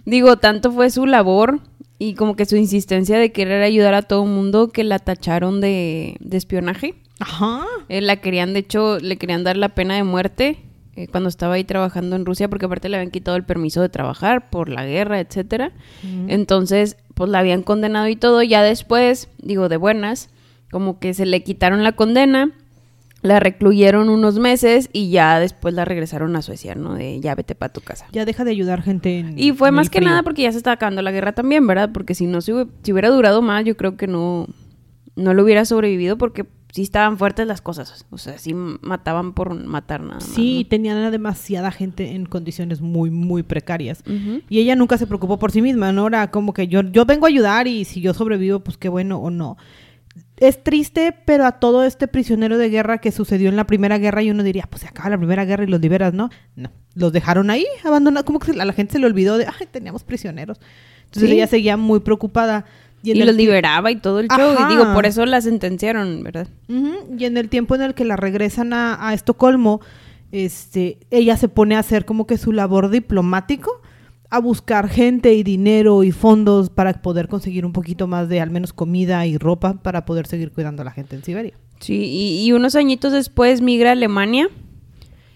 Digo, 0.05 0.37
tanto 0.39 0.71
fue 0.71 0.91
su 0.91 1.07
labor 1.07 1.61
y 2.01 2.15
como 2.15 2.35
que 2.35 2.47
su 2.47 2.57
insistencia 2.57 3.19
de 3.19 3.31
querer 3.31 3.63
ayudar 3.63 3.93
a 3.93 4.01
todo 4.01 4.25
el 4.25 4.31
mundo 4.31 4.71
que 4.71 4.85
la 4.85 4.99
tacharon 4.99 5.61
de, 5.61 6.17
de 6.19 6.37
espionaje. 6.39 6.95
Ajá. 7.19 7.67
Eh, 7.91 8.01
la 8.01 8.17
querían, 8.17 8.55
de 8.55 8.61
hecho, 8.61 8.99
le 8.99 9.19
querían 9.19 9.45
dar 9.45 9.59
la 9.59 9.69
pena 9.75 9.97
de 9.97 10.03
muerte 10.03 10.61
eh, 10.97 11.09
cuando 11.09 11.29
estaba 11.29 11.55
ahí 11.55 11.65
trabajando 11.65 12.17
en 12.17 12.25
Rusia, 12.25 12.49
porque 12.49 12.65
aparte 12.65 12.89
le 12.89 12.97
habían 12.97 13.11
quitado 13.11 13.37
el 13.37 13.45
permiso 13.45 13.83
de 13.83 13.91
trabajar 13.91 14.49
por 14.49 14.71
la 14.71 14.87
guerra, 14.87 15.21
etcétera. 15.21 15.73
Entonces, 16.27 16.97
pues 17.15 17.29
la 17.29 17.41
habían 17.41 17.63
condenado 17.63 18.09
y 18.09 18.17
todo. 18.17 18.43
Ya 18.43 18.63
después, 18.63 19.29
digo, 19.37 19.69
de 19.69 19.77
buenas, 19.77 20.31
como 20.71 21.01
que 21.01 21.13
se 21.13 21.27
le 21.27 21.43
quitaron 21.43 21.85
la 21.85 21.93
condena, 21.93 22.53
la 23.23 23.39
recluyeron 23.41 24.09
unos 24.09 24.39
meses 24.39 24.89
y 24.93 25.11
ya 25.11 25.39
después 25.41 25.75
la 25.75 25.85
regresaron 25.85 26.35
a 26.37 26.43
Suecia, 26.43 26.75
¿no? 26.75 26.95
De 26.95 27.21
ya 27.21 27.35
vete 27.35 27.55
para 27.55 27.73
tu 27.73 27.81
casa. 27.81 28.07
Ya 28.13 28.25
deja 28.25 28.45
de 28.45 28.51
ayudar 28.53 28.83
gente 28.83 29.19
en 29.19 29.39
Y 29.39 29.53
fue 29.53 29.69
en 29.69 29.75
más 29.75 29.91
que 29.91 29.99
frío. 29.99 30.09
nada 30.09 30.23
porque 30.23 30.43
ya 30.43 30.53
se 30.53 30.59
estaba 30.59 30.75
acabando 30.75 31.03
la 31.03 31.13
guerra 31.13 31.33
también, 31.33 31.67
¿verdad? 31.67 31.91
Porque 31.93 32.15
si 32.15 32.27
no, 32.27 32.41
si, 32.41 32.53
si 32.83 32.93
hubiera 32.93 33.11
durado 33.11 33.43
más, 33.43 33.65
yo 33.65 33.77
creo 33.77 33.97
que 33.97 34.07
no, 34.07 34.47
no 35.17 35.35
lo 35.35 35.43
hubiera 35.45 35.65
sobrevivido 35.67 36.17
porque 36.17 36.47
sí 36.73 36.83
estaban 36.83 37.19
fuertes 37.19 37.47
las 37.47 37.61
cosas. 37.61 38.07
O 38.11 38.17
sea, 38.17 38.39
sí 38.39 38.55
mataban 38.55 39.35
por 39.35 39.55
matar 39.55 40.01
nada 40.01 40.15
más. 40.15 40.25
Sí, 40.25 40.67
tenían 40.71 40.97
a 40.99 41.11
demasiada 41.11 41.71
gente 41.73 42.13
en 42.13 42.25
condiciones 42.27 42.81
muy, 42.81 43.11
muy 43.11 43.43
precarias. 43.43 44.03
Y 44.49 44.61
ella 44.61 44.77
nunca 44.77 44.97
se 44.97 45.07
preocupó 45.07 45.39
por 45.39 45.51
sí 45.53 45.61
misma, 45.61 45.93
¿no? 45.93 46.07
Era 46.07 46.31
como 46.31 46.55
que 46.55 46.69
yo, 46.69 46.83
yo 46.83 47.05
vengo 47.05 47.27
a 47.27 47.29
ayudar 47.29 47.67
y 47.67 47.85
si 47.85 48.01
yo 48.01 48.15
sobrevivo, 48.15 48.61
pues 48.61 48.79
qué 48.79 48.89
bueno 48.89 49.19
o 49.19 49.29
no. 49.31 49.59
Es 50.41 50.63
triste, 50.63 51.15
pero 51.25 51.45
a 51.47 51.53
todo 51.53 51.85
este 51.85 52.09
prisionero 52.09 52.57
de 52.59 52.71
guerra 52.71 52.99
que 52.99 53.13
sucedió 53.13 53.51
en 53.51 53.57
la 53.57 53.67
Primera 53.67 53.99
Guerra 53.99 54.23
y 54.23 54.31
uno 54.31 54.43
diría, 54.43 54.67
pues 54.69 54.83
se 54.83 54.89
acaba 54.89 55.11
la 55.11 55.19
Primera 55.19 55.45
Guerra 55.45 55.65
y 55.65 55.67
los 55.67 55.81
liberas, 55.81 56.15
¿no? 56.15 56.31
No, 56.57 56.71
los 56.95 57.13
dejaron 57.13 57.51
ahí, 57.51 57.67
abandonados, 57.85 58.25
como 58.25 58.39
que 58.39 58.53
a 58.53 58.65
la 58.65 58.73
gente 58.73 58.95
se 58.95 58.99
le 58.99 59.07
olvidó 59.07 59.37
de, 59.39 59.47
ay, 59.47 59.69
teníamos 59.71 60.03
prisioneros. 60.03 60.59
Entonces 61.05 61.29
Sí. 61.29 61.35
ella 61.37 61.47
seguía 61.47 61.77
muy 61.77 62.01
preocupada. 62.01 62.65
Y, 63.03 63.15
los 63.15 63.35
liberaba 63.35 63.91
y 63.91 63.97
todo 63.97 64.21
el 64.21 64.29
show. 64.29 64.51
Ajá. 64.53 64.67
Y 64.67 64.77
digo, 64.77 64.93
por 64.93 65.07
eso 65.07 65.25
la 65.25 65.41
sentenciaron, 65.41 66.23
¿verdad? 66.23 66.49
Y 66.69 67.25
en 67.25 67.37
el 67.39 67.49
tiempo 67.49 67.75
en 67.75 67.83
el 67.83 67.95
que 67.95 68.05
la 68.05 68.17
regresan 68.17 68.73
a, 68.75 69.09
a 69.09 69.15
Estocolmo, 69.15 69.81
este, 70.33 70.99
ella 71.11 71.37
se 71.37 71.49
pone 71.49 71.77
a 71.77 71.81
hacer 71.81 72.05
como 72.05 72.27
que 72.27 72.39
su 72.39 72.53
labor 72.53 72.91
diplomático, 72.91 73.81
a 74.31 74.39
buscar 74.39 74.89
gente 74.89 75.35
y 75.35 75.43
dinero 75.43 76.05
y 76.05 76.13
fondos 76.13 76.71
para 76.71 77.03
poder 77.03 77.29
conseguir 77.29 77.67
un 77.67 77.73
poquito 77.73 78.07
más 78.07 78.29
de 78.29 78.41
al 78.41 78.51
menos 78.51 78.73
comida 78.73 79.27
y 79.27 79.37
ropa 79.37 79.75
para 79.83 80.05
poder 80.05 80.27
seguir 80.27 80.53
cuidando 80.53 80.83
a 80.83 80.85
la 80.85 80.93
gente 80.93 81.17
en 81.17 81.25
Siberia. 81.25 81.55
Sí, 81.81 82.05
y, 82.05 82.47
y 82.47 82.53
unos 82.53 82.77
añitos 82.77 83.13
después 83.13 83.61
migra 83.61 83.91
a 83.91 83.93
Alemania 83.93 84.49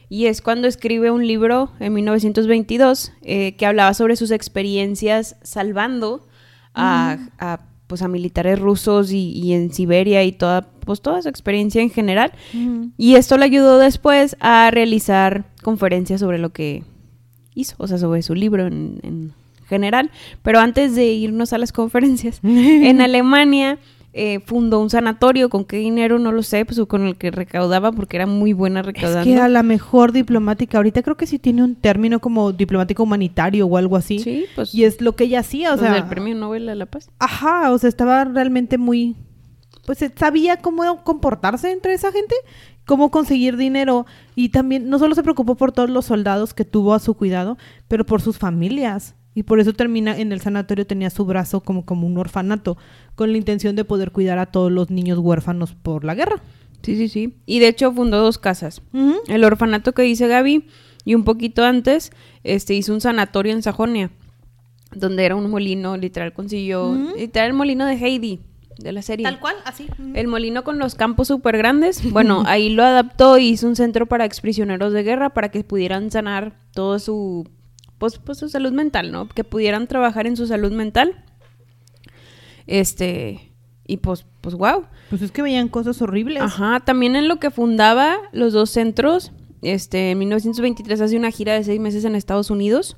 y 0.09 0.27
es 0.27 0.43
cuando 0.43 0.69
escribe 0.69 1.11
un 1.11 1.27
libro 1.27 1.73
en 1.81 1.93
1922 1.95 3.13
eh, 3.23 3.57
que 3.57 3.67
hablaba 3.67 3.95
sobre 3.95 4.15
sus 4.17 4.31
experiencias 4.31 5.37
salvando 5.43 6.27
a, 6.75 7.19
a, 7.39 7.61
pues, 7.89 8.03
a 8.03 8.09
militares 8.09 8.59
rusos 8.59 9.11
y, 9.11 9.31
y 9.31 9.55
en 9.55 9.73
Siberia 9.73 10.23
y 10.23 10.33
toda, 10.33 10.71
pues, 10.81 11.01
toda 11.01 11.21
su 11.23 11.29
experiencia 11.29 11.83
en 11.83 11.91
general. 11.91 12.33
Y 12.97 13.15
esto 13.17 13.39
le 13.39 13.45
ayudó 13.47 13.79
después 13.79 14.37
a 14.41 14.71
realizar 14.71 15.47
conferencias 15.63 16.21
sobre 16.21 16.39
lo 16.39 16.53
que 16.53 16.85
hizo, 17.55 17.75
o 17.79 17.87
sea, 17.87 17.99
sobre 17.99 18.23
su 18.23 18.35
libro 18.35 18.67
en, 18.67 18.99
en 19.03 19.33
general. 19.69 20.11
Pero 20.43 20.61
antes 20.61 20.95
de 20.95 21.07
irnos 21.07 21.53
a 21.53 21.59
las 21.59 21.73
conferencias, 21.73 22.41
en 22.43 23.01
Alemania 23.01 23.79
eh, 24.17 24.39
fundó 24.47 24.81
un 24.81 24.91
sanatorio. 24.91 25.51
¿Con 25.51 25.65
qué 25.65 25.79
dinero? 25.79 26.21
No 26.21 26.31
lo 26.31 26.45
sé, 26.45 26.65
pues 26.65 26.81
con 26.87 27.05
el 27.05 27.17
que 27.17 27.33
recaudaba 27.33 27.91
porque 27.91 28.17
era 28.17 28.27
muy 28.27 28.53
buena 28.53 28.81
recaudando. 28.81 29.21
Es 29.21 29.27
que 29.27 29.33
era 29.33 29.49
la 29.49 29.65
mejor 29.65 30.13
diplomática. 30.13 30.79
Ahorita 30.79 31.03
creo 31.03 31.17
que 31.17 31.27
sí 31.27 31.41
tiene 31.41 31.65
un 31.65 31.75
término 31.75 32.21
como 32.21 32.53
diplomático 32.53 33.03
humanitario 33.03 33.67
o 33.67 33.77
algo 33.77 33.97
así. 33.97 34.21
Sí, 34.21 34.47
pues. 34.55 34.73
Y 34.73 34.85
es 34.85 35.01
lo 35.01 35.17
que 35.17 35.25
ella 35.25 35.41
hacía, 35.41 35.75
o 35.75 35.77
pues, 35.77 35.91
sea. 35.91 35.99
el 35.99 36.07
premio 36.07 36.37
Nobel 36.37 36.69
a 36.69 36.77
la 36.77 36.87
Paz. 36.87 37.11
Ajá, 37.19 37.73
o 37.73 37.79
sea, 37.79 37.89
estaba 37.89 38.25
realmente 38.25 38.79
muy. 38.79 39.17
Pues 39.85 40.01
eh, 40.01 40.13
sabía 40.17 40.59
cómo 40.59 41.03
comportarse 41.03 41.73
entre 41.73 41.93
esa 41.95 42.13
gente, 42.13 42.37
cómo 42.85 43.11
conseguir 43.11 43.57
dinero. 43.57 44.07
Y 44.35 44.51
también 44.51 44.89
no 44.89 44.99
solo 44.99 45.15
se 45.15 45.23
preocupó 45.23 45.55
por 45.57 45.73
todos 45.73 45.91
los 45.91 46.07
soldados 46.07 46.55
que 46.55 46.65
tuvo 46.65 46.95
a 46.95 46.99
su 46.99 47.15
cuidado, 47.15 47.59
pero 47.89 48.05
por 48.05 48.21
sus 48.21 48.39
familias. 48.39 49.15
Y 49.35 49.43
por 49.43 49.59
eso 49.59 49.73
termina 49.73 50.17
en 50.17 50.31
el 50.31 50.41
sanatorio, 50.41 50.87
tenía 50.87 51.11
su 51.11 51.25
brazo 51.25 51.61
como, 51.61 51.85
como 51.85 52.07
un 52.07 52.17
orfanato, 52.19 52.77
con 53.17 53.33
la 53.33 53.39
intención 53.39 53.75
de 53.75 53.85
poder 53.85 54.13
cuidar 54.13 54.39
a 54.39 54.47
todos 54.47 54.71
los 54.71 54.91
niños 54.91 55.19
huérfanos 55.19 55.75
por 55.75 56.05
la 56.05 56.15
guerra. 56.15 56.41
Sí, 56.83 56.97
sí, 56.97 57.09
sí. 57.09 57.35
Y 57.47 57.59
de 57.59 57.69
hecho 57.69 57.93
fundó 57.93 58.21
dos 58.21 58.39
casas. 58.39 58.83
El 59.27 59.45
orfanato 59.45 59.93
que 59.93 60.03
dice 60.03 60.29
Gaby 60.29 60.67
y 61.05 61.15
un 61.15 61.25
poquito 61.25 61.65
antes 61.65 62.13
este 62.45 62.75
hizo 62.75 62.93
un 62.93 63.01
sanatorio 63.01 63.53
en 63.53 63.63
Sajonia, 63.63 64.11
donde 64.95 65.25
era 65.25 65.35
un 65.35 65.51
molino, 65.51 65.97
literal 65.97 66.33
consiguió, 66.33 66.95
literal 67.17 67.49
el 67.49 67.55
molino 67.55 67.87
de 67.87 67.95
Heidi 67.95 68.41
de 68.79 68.93
la 68.93 69.03
serie. 69.03 69.25
Tal 69.25 69.41
cual, 69.41 69.57
así. 69.65 69.89
El 70.15 70.29
molino 70.29 70.65
con 70.65 70.79
los 70.79 70.95
campos 70.95 71.29
súper 71.29 71.57
grandes. 71.57 72.11
Bueno, 72.11 72.43
ahí 72.47 72.71
lo 72.71 72.83
adaptó 72.83 73.39
y 73.39 73.49
hizo 73.49 73.67
un 73.67 73.77
centro 73.77 74.07
para 74.07 74.25
exprisioneros 74.25 74.93
de 74.93 75.03
guerra 75.03 75.31
para 75.31 75.51
que 75.51 75.65
pudieran 75.65 76.11
sanar 76.11 76.59
todo 76.73 76.99
su, 76.99 77.49
pues, 77.99 78.19
pues, 78.19 78.39
su 78.39 78.49
salud 78.49 78.73
mental, 78.73 79.13
¿no? 79.13 79.29
Que 79.29 79.45
pudieran 79.45 79.87
trabajar 79.87 80.27
en 80.27 80.37
su 80.37 80.47
salud 80.47 80.73
mental. 80.73 81.25
Este, 82.67 83.53
y 83.87 83.99
pues, 83.99 84.27
pues, 84.41 84.55
wow. 84.55 84.85
Pues 85.11 85.23
es 85.23 85.31
que 85.31 85.43
veían 85.43 85.69
cosas 85.69 86.01
horribles. 86.03 86.43
Ajá, 86.43 86.81
también 86.81 87.17
en 87.17 87.29
lo 87.29 87.39
que 87.39 87.51
fundaba 87.51 88.17
los 88.33 88.53
dos 88.53 88.71
centros, 88.71 89.33
este, 89.63 90.11
en 90.11 90.19
1923 90.19 91.01
hace 91.01 91.17
una 91.17 91.31
gira 91.31 91.55
de 91.55 91.65
seis 91.65 91.81
meses 91.81 92.05
en 92.05 92.15
Estados 92.15 92.51
Unidos, 92.51 92.97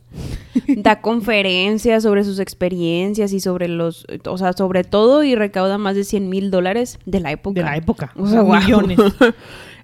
da 0.76 1.00
conferencias 1.00 2.02
sobre 2.02 2.24
sus 2.24 2.38
experiencias 2.38 3.32
y 3.32 3.40
sobre 3.40 3.68
los, 3.68 4.06
o 4.26 4.38
sea, 4.38 4.52
sobre 4.52 4.84
todo 4.84 5.22
y 5.24 5.34
recauda 5.34 5.78
más 5.78 5.96
de 5.96 6.04
100 6.04 6.28
mil 6.28 6.50
dólares 6.50 6.98
de 7.06 7.20
la 7.20 7.32
época. 7.32 7.54
De 7.60 7.62
la 7.64 7.76
época. 7.76 8.12
O 8.16 8.26
sea, 8.26 8.42
millones. 8.42 8.98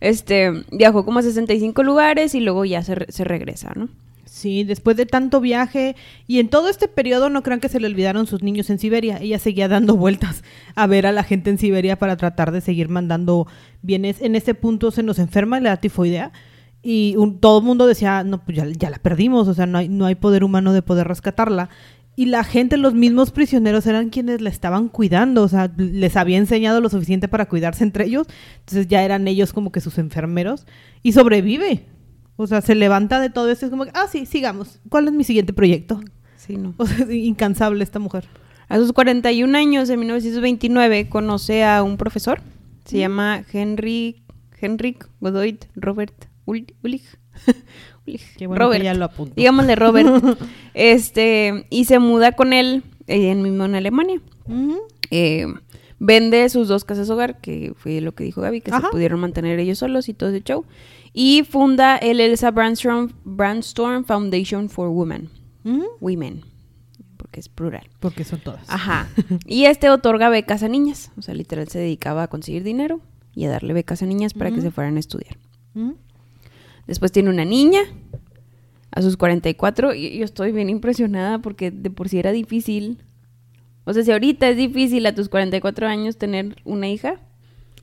Este, 0.00 0.50
viajó 0.72 1.04
como 1.04 1.20
a 1.20 1.22
65 1.22 1.82
lugares 1.84 2.34
y 2.34 2.40
luego 2.40 2.64
ya 2.64 2.82
se, 2.82 2.96
re- 2.96 3.06
se 3.10 3.22
regresa, 3.22 3.70
¿no? 3.76 3.88
Sí, 4.24 4.64
después 4.64 4.96
de 4.96 5.06
tanto 5.06 5.40
viaje 5.40 5.94
y 6.26 6.40
en 6.40 6.48
todo 6.48 6.68
este 6.68 6.88
periodo 6.88 7.28
no 7.28 7.44
crean 7.44 7.60
que 7.60 7.68
se 7.68 7.78
le 7.78 7.86
olvidaron 7.86 8.26
sus 8.26 8.42
niños 8.42 8.68
en 8.70 8.80
Siberia. 8.80 9.18
Ella 9.20 9.38
seguía 9.38 9.68
dando 9.68 9.94
vueltas 9.96 10.42
a 10.74 10.88
ver 10.88 11.06
a 11.06 11.12
la 11.12 11.22
gente 11.22 11.50
en 11.50 11.58
Siberia 11.58 11.96
para 12.00 12.16
tratar 12.16 12.50
de 12.50 12.60
seguir 12.60 12.88
mandando 12.88 13.46
bienes. 13.82 14.20
En 14.22 14.34
ese 14.34 14.54
punto 14.54 14.90
se 14.90 15.04
nos 15.04 15.20
enferma 15.20 15.60
la 15.60 15.76
tifoidea 15.76 16.32
y 16.82 17.14
un- 17.16 17.38
todo 17.40 17.58
el 17.58 17.64
mundo 17.64 17.86
decía, 17.86 18.24
no, 18.24 18.44
pues 18.44 18.56
ya, 18.56 18.66
ya 18.66 18.90
la 18.90 18.98
perdimos, 18.98 19.48
o 19.48 19.54
sea, 19.54 19.66
no 19.66 19.78
hay, 19.78 19.88
no 19.88 20.06
hay 20.06 20.14
poder 20.16 20.44
humano 20.44 20.72
de 20.72 20.82
poder 20.82 21.06
rescatarla. 21.08 21.68
Y 22.14 22.26
la 22.26 22.44
gente, 22.44 22.76
los 22.76 22.92
mismos 22.92 23.30
prisioneros 23.30 23.86
eran 23.86 24.10
quienes 24.10 24.42
la 24.42 24.50
estaban 24.50 24.88
cuidando, 24.88 25.42
o 25.42 25.48
sea, 25.48 25.72
les 25.78 26.16
había 26.16 26.36
enseñado 26.36 26.80
lo 26.82 26.90
suficiente 26.90 27.26
para 27.28 27.48
cuidarse 27.48 27.84
entre 27.84 28.04
ellos, 28.04 28.26
entonces 28.60 28.86
ya 28.88 29.02
eran 29.02 29.26
ellos 29.28 29.52
como 29.54 29.72
que 29.72 29.80
sus 29.80 29.96
enfermeros 29.98 30.66
y 31.02 31.12
sobrevive. 31.12 31.86
O 32.36 32.46
sea, 32.46 32.60
se 32.60 32.74
levanta 32.74 33.20
de 33.20 33.30
todo 33.30 33.50
esto 33.50 33.64
y 33.64 33.68
es 33.68 33.70
como, 33.70 33.84
que, 33.84 33.92
ah, 33.94 34.06
sí, 34.10 34.26
sigamos. 34.26 34.80
¿Cuál 34.88 35.06
es 35.06 35.14
mi 35.14 35.24
siguiente 35.24 35.52
proyecto? 35.52 36.00
Sí, 36.36 36.56
no. 36.56 36.74
O 36.76 36.86
sea, 36.86 37.04
es 37.06 37.10
incansable 37.12 37.82
esta 37.84 37.98
mujer. 37.98 38.24
A 38.68 38.76
sus 38.78 38.92
41 38.92 39.56
años, 39.56 39.88
en 39.90 40.00
1929, 40.00 41.08
conoce 41.08 41.64
a 41.64 41.82
un 41.82 41.96
profesor. 41.96 42.40
Se 42.84 42.98
llama 42.98 43.42
Henry, 43.52 44.22
Henrik 44.60 45.08
Godoy 45.20 45.58
Robert 45.76 46.14
Ul- 46.46 46.74
Ulrich. 46.82 47.04
Ulrich. 48.06 48.36
Qué 48.36 48.46
bueno 48.46 48.64
Robert. 48.64 48.80
que 48.80 48.84
ya 48.84 48.94
lo 48.94 49.04
apuntó. 49.06 49.34
Digámosle 49.36 49.76
Robert. 49.76 50.08
este, 50.74 51.66
y 51.70 51.84
se 51.84 51.98
muda 51.98 52.32
con 52.32 52.52
él 52.52 52.82
eh, 53.06 53.30
en 53.30 53.42
mismo 53.42 53.64
en 53.64 53.74
Alemania. 53.74 54.20
Eh, 55.10 55.46
vende 55.98 56.48
sus 56.48 56.68
dos 56.68 56.84
casas 56.84 57.08
hogar, 57.10 57.40
que 57.40 57.72
fue 57.76 58.00
lo 58.00 58.12
que 58.14 58.24
dijo 58.24 58.40
Gaby, 58.40 58.60
que 58.60 58.70
Ajá. 58.72 58.82
se 58.86 58.88
pudieron 58.90 59.20
mantener 59.20 59.58
ellos 59.58 59.78
solos 59.78 60.08
y 60.08 60.14
todo 60.14 60.30
ese 60.30 60.42
show. 60.42 60.64
Y 61.12 61.44
funda 61.48 61.96
el 61.96 62.20
Elsa 62.20 62.50
Brandstorm, 62.50 63.12
Brandstorm 63.24 64.04
Foundation 64.04 64.68
for 64.68 64.88
Women. 64.88 65.28
Women, 66.00 66.40
porque 67.16 67.38
es 67.38 67.48
plural. 67.48 67.88
Porque 68.00 68.24
son 68.24 68.40
todas. 68.40 68.68
Ajá. 68.68 69.08
Y 69.46 69.66
este 69.66 69.90
otorga 69.90 70.28
becas 70.28 70.62
a 70.64 70.68
niñas. 70.68 71.12
O 71.16 71.22
sea, 71.22 71.34
literal 71.34 71.68
se 71.68 71.78
dedicaba 71.78 72.24
a 72.24 72.28
conseguir 72.28 72.64
dinero 72.64 73.00
y 73.34 73.44
a 73.44 73.50
darle 73.50 73.72
becas 73.74 74.02
a 74.02 74.06
niñas 74.06 74.34
para 74.34 74.50
que 74.50 74.60
se 74.60 74.70
fueran 74.72 74.96
a 74.96 75.00
estudiar. 75.00 75.36
Después 76.86 77.12
tiene 77.12 77.30
una 77.30 77.44
niña 77.44 77.80
a 78.90 79.02
sus 79.02 79.16
44 79.16 79.94
y 79.94 80.18
yo 80.18 80.24
estoy 80.24 80.52
bien 80.52 80.68
impresionada 80.68 81.38
porque 81.38 81.70
de 81.70 81.90
por 81.90 82.08
sí 82.08 82.18
era 82.18 82.32
difícil. 82.32 83.02
O 83.84 83.92
sea, 83.92 84.04
si 84.04 84.12
ahorita 84.12 84.48
es 84.48 84.56
difícil 84.56 85.06
a 85.06 85.14
tus 85.14 85.28
44 85.28 85.88
años 85.88 86.16
tener 86.16 86.56
una 86.64 86.88
hija, 86.88 87.16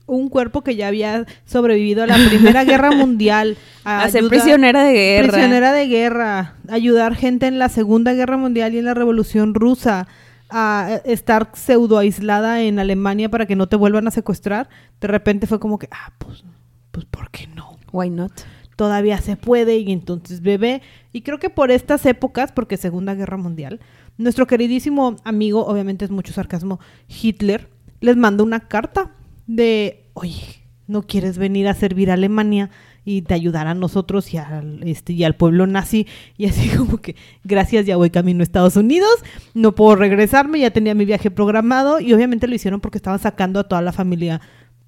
Un 0.06 0.28
cuerpo 0.28 0.62
que 0.62 0.74
ya 0.74 0.88
había 0.88 1.24
sobrevivido 1.44 2.02
a 2.02 2.06
la 2.08 2.16
Primera 2.16 2.64
Guerra 2.64 2.90
Mundial. 2.96 3.56
a, 3.84 4.08
ser 4.08 4.26
prisionera 4.26 4.82
de 4.82 4.92
guerra. 4.92 5.32
Prisionera 5.32 5.72
de 5.72 5.86
guerra. 5.86 6.54
Ayudar 6.68 7.14
gente 7.14 7.46
en 7.46 7.60
la 7.60 7.68
Segunda 7.68 8.12
Guerra 8.12 8.36
Mundial 8.36 8.74
y 8.74 8.78
en 8.78 8.86
la 8.86 8.94
Revolución 8.94 9.54
Rusa. 9.54 10.08
A 10.48 11.00
estar 11.04 11.50
pseudo 11.54 11.96
aislada 11.98 12.60
en 12.62 12.80
Alemania 12.80 13.28
para 13.28 13.46
que 13.46 13.54
no 13.54 13.68
te 13.68 13.76
vuelvan 13.76 14.08
a 14.08 14.10
secuestrar. 14.10 14.68
De 15.00 15.06
repente 15.06 15.46
fue 15.46 15.60
como 15.60 15.78
que, 15.78 15.88
ah, 15.92 16.12
pues, 16.18 16.42
pues, 16.90 17.04
¿por 17.04 17.30
qué 17.30 17.46
no? 17.46 17.76
Why 17.92 18.10
not? 18.10 18.32
Todavía 18.80 19.18
se 19.18 19.36
puede 19.36 19.76
y 19.76 19.92
entonces 19.92 20.40
bebé. 20.40 20.80
Y 21.12 21.20
creo 21.20 21.38
que 21.38 21.50
por 21.50 21.70
estas 21.70 22.06
épocas, 22.06 22.50
porque 22.50 22.78
Segunda 22.78 23.14
Guerra 23.14 23.36
Mundial, 23.36 23.78
nuestro 24.16 24.46
queridísimo 24.46 25.16
amigo, 25.22 25.66
obviamente 25.66 26.06
es 26.06 26.10
mucho 26.10 26.32
sarcasmo, 26.32 26.80
Hitler, 27.06 27.68
les 28.00 28.16
manda 28.16 28.42
una 28.42 28.60
carta 28.68 29.10
de, 29.46 30.06
oye, 30.14 30.62
¿no 30.86 31.02
quieres 31.02 31.36
venir 31.36 31.68
a 31.68 31.74
servir 31.74 32.10
a 32.10 32.14
Alemania 32.14 32.70
y 33.04 33.20
te 33.20 33.34
ayudar 33.34 33.66
a 33.66 33.74
nosotros 33.74 34.32
y 34.32 34.38
al, 34.38 34.82
este, 34.84 35.12
y 35.12 35.24
al 35.24 35.36
pueblo 35.36 35.66
nazi? 35.66 36.06
Y 36.38 36.46
así 36.46 36.70
como 36.78 36.96
que, 36.96 37.16
gracias, 37.44 37.84
ya 37.84 37.98
voy 37.98 38.08
camino 38.08 38.40
a 38.40 38.44
Estados 38.44 38.76
Unidos, 38.76 39.12
no 39.52 39.74
puedo 39.74 39.94
regresarme, 39.94 40.58
ya 40.58 40.70
tenía 40.70 40.94
mi 40.94 41.04
viaje 41.04 41.30
programado 41.30 42.00
y 42.00 42.14
obviamente 42.14 42.48
lo 42.48 42.54
hicieron 42.54 42.80
porque 42.80 42.96
estaban 42.96 43.18
sacando 43.18 43.60
a 43.60 43.64
toda 43.64 43.82
la 43.82 43.92
familia 43.92 44.40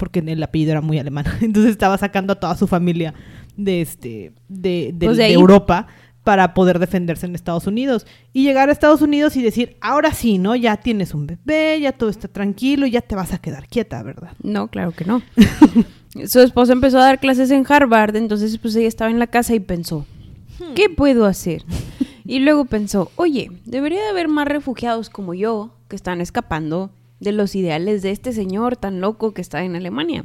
porque 0.02 0.18
el 0.18 0.42
apellido 0.42 0.72
era 0.72 0.80
muy 0.80 0.98
alemán. 0.98 1.26
Entonces 1.42 1.70
estaba 1.70 1.96
sacando 1.96 2.32
a 2.32 2.40
toda 2.40 2.56
su 2.56 2.66
familia 2.66 3.14
de 3.56 3.80
este 3.82 4.32
de, 4.48 4.90
de- 4.94 5.06
Pues 5.06 5.16
de. 5.18 5.32
Europa 5.32 5.86
para 6.24 6.54
poder 6.54 6.78
defenderse 6.78 7.26
en 7.26 7.34
Estados 7.34 7.66
Unidos 7.66 8.06
y 8.32 8.44
llegar 8.44 8.68
a 8.68 8.72
Estados 8.72 9.02
Unidos 9.02 9.36
y 9.36 9.42
decir, 9.42 9.76
ahora 9.80 10.12
sí, 10.14 10.38
¿no? 10.38 10.54
Ya 10.54 10.76
tienes 10.76 11.14
un 11.14 11.26
bebé, 11.26 11.80
ya 11.80 11.90
todo 11.90 12.10
está 12.10 12.28
tranquilo, 12.28 12.86
ya 12.86 13.00
te 13.00 13.16
vas 13.16 13.32
a 13.32 13.38
quedar 13.38 13.66
quieta, 13.66 14.00
¿verdad? 14.04 14.30
No, 14.40 14.68
claro 14.68 14.92
que 14.92 15.04
no. 15.04 15.20
Su 16.28 16.38
esposo 16.40 16.72
empezó 16.72 16.98
a 16.98 17.04
dar 17.06 17.18
clases 17.18 17.50
en 17.50 17.64
Harvard, 17.68 18.14
entonces 18.14 18.56
pues 18.58 18.76
ella 18.76 18.86
estaba 18.86 19.10
en 19.10 19.18
la 19.18 19.26
casa 19.26 19.54
y 19.54 19.60
pensó, 19.60 20.06
¿qué 20.76 20.88
puedo 20.90 21.24
hacer? 21.26 21.64
Y 22.24 22.38
luego 22.38 22.66
pensó, 22.66 23.10
oye, 23.16 23.50
debería 23.64 24.00
de 24.02 24.08
haber 24.10 24.28
más 24.28 24.46
refugiados 24.46 25.10
como 25.10 25.34
yo 25.34 25.74
que 25.88 25.96
están 25.96 26.20
escapando 26.20 26.90
de 27.18 27.32
los 27.32 27.56
ideales 27.56 28.02
de 28.02 28.12
este 28.12 28.32
señor 28.32 28.76
tan 28.76 29.00
loco 29.00 29.32
que 29.34 29.40
está 29.40 29.64
en 29.64 29.74
Alemania. 29.74 30.24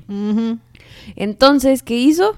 Entonces, 1.15 1.83
¿qué 1.83 1.97
hizo? 1.97 2.35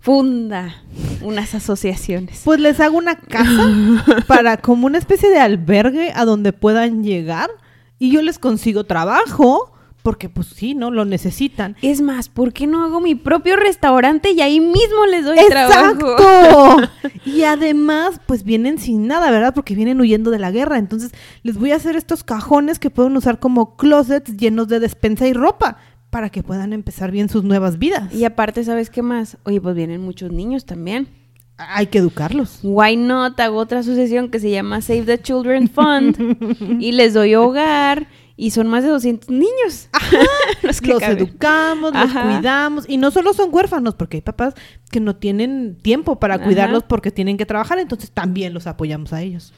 Funda 0.00 0.74
unas 1.22 1.54
asociaciones. 1.54 2.42
Pues 2.44 2.58
les 2.58 2.80
hago 2.80 2.96
una 2.96 3.16
casa 3.16 4.24
para 4.26 4.56
como 4.56 4.86
una 4.86 4.98
especie 4.98 5.28
de 5.28 5.38
albergue 5.38 6.12
a 6.14 6.24
donde 6.24 6.52
puedan 6.52 7.04
llegar 7.04 7.50
y 7.98 8.10
yo 8.10 8.22
les 8.22 8.38
consigo 8.38 8.84
trabajo 8.84 9.72
porque 10.02 10.28
pues 10.28 10.48
sí, 10.48 10.74
¿no? 10.74 10.90
Lo 10.90 11.04
necesitan. 11.04 11.76
Es 11.82 12.00
más, 12.00 12.28
¿por 12.28 12.52
qué 12.52 12.66
no 12.66 12.84
hago 12.84 13.00
mi 13.00 13.14
propio 13.14 13.56
restaurante 13.56 14.32
y 14.32 14.40
ahí 14.40 14.60
mismo 14.60 15.06
les 15.10 15.24
doy 15.24 15.38
trabajo? 15.48 16.12
¡Exacto! 16.12 16.76
Y 17.26 17.42
además, 17.42 18.18
pues 18.26 18.44
vienen 18.44 18.78
sin 18.78 19.06
nada, 19.06 19.30
¿verdad? 19.30 19.52
Porque 19.54 19.74
vienen 19.74 20.00
huyendo 20.00 20.30
de 20.30 20.38
la 20.38 20.50
guerra. 20.50 20.78
Entonces, 20.78 21.12
les 21.42 21.58
voy 21.58 21.72
a 21.72 21.76
hacer 21.76 21.94
estos 21.94 22.24
cajones 22.24 22.78
que 22.78 22.88
pueden 22.88 23.14
usar 23.14 23.38
como 23.38 23.76
closets 23.76 24.36
llenos 24.38 24.68
de 24.68 24.80
despensa 24.80 25.26
y 25.28 25.34
ropa. 25.34 25.76
Para 26.10 26.30
que 26.30 26.42
puedan 26.42 26.72
empezar 26.72 27.10
bien 27.10 27.28
sus 27.28 27.44
nuevas 27.44 27.78
vidas. 27.78 28.12
Y 28.12 28.24
aparte, 28.24 28.64
¿sabes 28.64 28.90
qué 28.90 29.02
más? 29.02 29.38
Oye, 29.44 29.60
pues 29.60 29.74
vienen 29.74 30.00
muchos 30.00 30.32
niños 30.32 30.66
también. 30.66 31.08
Hay 31.56 31.86
que 31.86 31.98
educarlos. 31.98 32.60
Why 32.62 32.96
not? 32.96 33.38
Hago 33.38 33.58
otra 33.58 33.80
asociación 33.80 34.30
que 34.30 34.40
se 34.40 34.50
llama 34.50 34.80
Save 34.80 35.02
the 35.02 35.18
Children 35.20 35.68
Fund 35.68 36.78
y 36.80 36.92
les 36.92 37.14
doy 37.14 37.34
hogar 37.34 38.08
y 38.36 38.52
son 38.52 38.68
más 38.68 38.82
de 38.82 38.88
200 38.88 39.28
niños. 39.28 39.90
los, 40.62 40.80
educamos, 41.02 41.92
los 41.92 42.10
cuidamos 42.10 42.86
y 42.88 42.96
no 42.96 43.10
solo 43.10 43.34
son 43.34 43.50
huérfanos 43.52 43.94
porque 43.94 44.16
hay 44.16 44.22
papás 44.22 44.54
que 44.90 44.98
no 44.98 45.16
tienen 45.16 45.76
tiempo 45.76 46.18
para 46.18 46.38
cuidarlos 46.38 46.84
porque 46.84 47.10
tienen 47.10 47.36
que 47.36 47.44
trabajar, 47.44 47.78
entonces 47.78 48.10
también 48.10 48.54
los 48.54 48.66
apoyamos 48.66 49.12
a 49.12 49.20
ellos. 49.20 49.52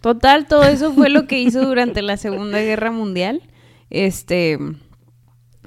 Total, 0.00 0.46
todo 0.46 0.64
eso 0.64 0.92
fue 0.92 1.08
lo 1.08 1.28
que 1.28 1.38
hizo 1.38 1.64
durante 1.64 2.02
la 2.02 2.16
Segunda 2.16 2.58
Guerra 2.58 2.90
Mundial. 2.90 3.42
Este 3.88 4.58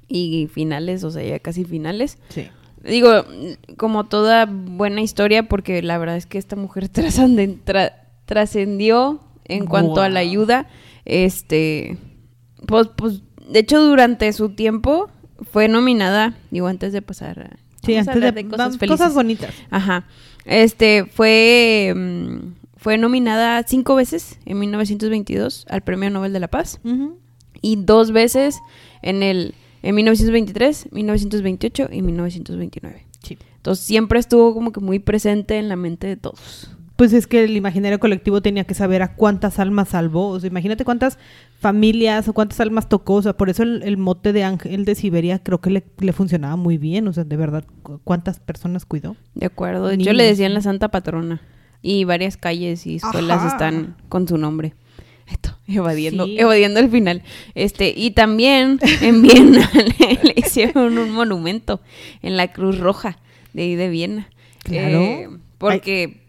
y 0.10 0.48
finales, 0.48 1.04
o 1.04 1.12
sea, 1.12 1.24
ya 1.24 1.40
casi 1.40 1.64
finales. 1.64 2.18
Sí. 2.30 2.48
Digo, 2.84 3.26
como 3.78 4.06
toda 4.06 4.46
buena 4.46 5.02
historia, 5.02 5.48
porque 5.48 5.82
la 5.82 5.98
verdad 5.98 6.16
es 6.16 6.26
que 6.26 6.38
esta 6.38 6.56
mujer 6.56 6.90
trascendió 8.26 9.20
en 9.46 9.66
cuanto 9.66 10.02
a 10.02 10.10
la 10.10 10.20
ayuda. 10.22 10.68
Este, 11.06 11.98
pues, 12.66 12.88
pues, 12.96 13.22
de 13.50 13.60
hecho, 13.60 13.82
durante 13.82 14.32
su 14.34 14.50
tiempo 14.50 15.10
fue 15.52 15.68
nominada, 15.68 16.36
digo, 16.52 16.68
antes 16.68 16.94
de 16.94 17.02
pasar 17.02 17.58
sí, 17.84 17.96
antes 17.96 18.34
de, 18.34 18.48
cosas, 18.48 18.78
cosas 18.78 19.14
bonitas. 19.14 19.54
Ajá. 19.70 20.06
Este, 20.46 21.06
fue, 21.06 21.94
mm, 21.96 22.38
fue 22.78 22.98
nominada 22.98 23.64
cinco 23.64 23.96
veces 23.96 24.40
en 24.46 24.60
1922 24.60 25.66
al 25.70 25.82
Premio 25.82 26.10
Nobel 26.10 26.34
de 26.34 26.40
la 26.40 26.48
Paz. 26.48 26.80
Y 27.62 27.76
dos 27.76 28.12
veces 28.12 28.60
en 29.02 29.22
el 29.22 29.54
en 29.82 29.96
1923, 29.96 30.92
1928 30.92 31.90
y 31.92 32.02
1929. 32.02 33.06
Sí. 33.24 33.38
Entonces 33.58 33.86
siempre 33.86 34.20
estuvo 34.20 34.54
como 34.54 34.72
que 34.72 34.80
muy 34.80 35.00
presente 35.00 35.58
en 35.58 35.70
la 35.70 35.76
mente 35.76 36.08
de 36.08 36.18
todos. 36.18 36.72
Pues 36.96 37.14
es 37.14 37.28
que 37.28 37.46
el 37.46 37.56
imaginario 37.56 37.98
colectivo 37.98 38.42
tenía 38.42 38.66
que 38.66 38.74
saber 38.74 39.02
a 39.02 39.16
cuántas 39.16 39.58
almas 39.60 39.88
salvó. 39.88 40.28
O 40.28 40.40
sea, 40.40 40.50
imagínate 40.50 40.84
cuántas 40.84 41.18
familias 41.58 42.28
o 42.28 42.34
cuántas 42.34 42.60
almas 42.60 42.90
tocó. 42.90 43.16
O 43.16 43.22
sea, 43.22 43.38
por 43.38 43.50
eso 43.50 43.64
el, 43.64 43.98
mote 43.98 44.34
de 44.34 44.44
Ángel 44.44 44.84
de 44.84 44.96
Siberia 44.96 45.40
creo 45.40 45.62
que 45.62 45.70
le, 45.70 46.12
funcionaba 46.12 46.58
muy 46.58 46.78
bien. 46.78 47.08
O 47.08 47.14
sea, 47.14 47.24
de 47.24 47.38
verdad, 47.38 47.64
cuántas 48.04 48.42
personas 48.42 48.86
cuidó. 48.86 49.16
De 49.34 49.46
acuerdo. 49.46 49.90
Hecho, 49.90 50.12
le 50.12 50.26
decían 50.26 50.54
la 50.54 50.62
Santa 50.62 50.90
Patrona. 50.90 51.42
Y 51.82 52.04
varias 52.04 52.36
calles 52.36 52.86
y 52.86 52.98
escuelas 52.98 53.46
están 53.46 53.96
con 54.10 54.28
su 54.28 54.38
nombre. 54.38 54.74
Esto, 55.30 55.56
evadiendo, 55.68 56.26
evadiendo 56.28 56.80
el 56.80 56.90
final. 56.90 57.22
Este, 57.56 57.94
y 57.96 58.12
también 58.12 58.80
en 59.02 59.22
Viena 59.22 59.70
le, 60.24 60.34
hicieron 60.36 60.98
un 60.98 61.12
monumento 61.12 61.82
en 62.22 62.38
la 62.38 62.52
Cruz 62.52 62.80
Roja 62.80 63.20
de 63.54 63.64
ahí 63.64 63.76
de 63.76 63.90
Viena. 63.90 64.30
Claro. 64.64 65.02
Eh, 65.02 65.30
porque. 65.58 66.26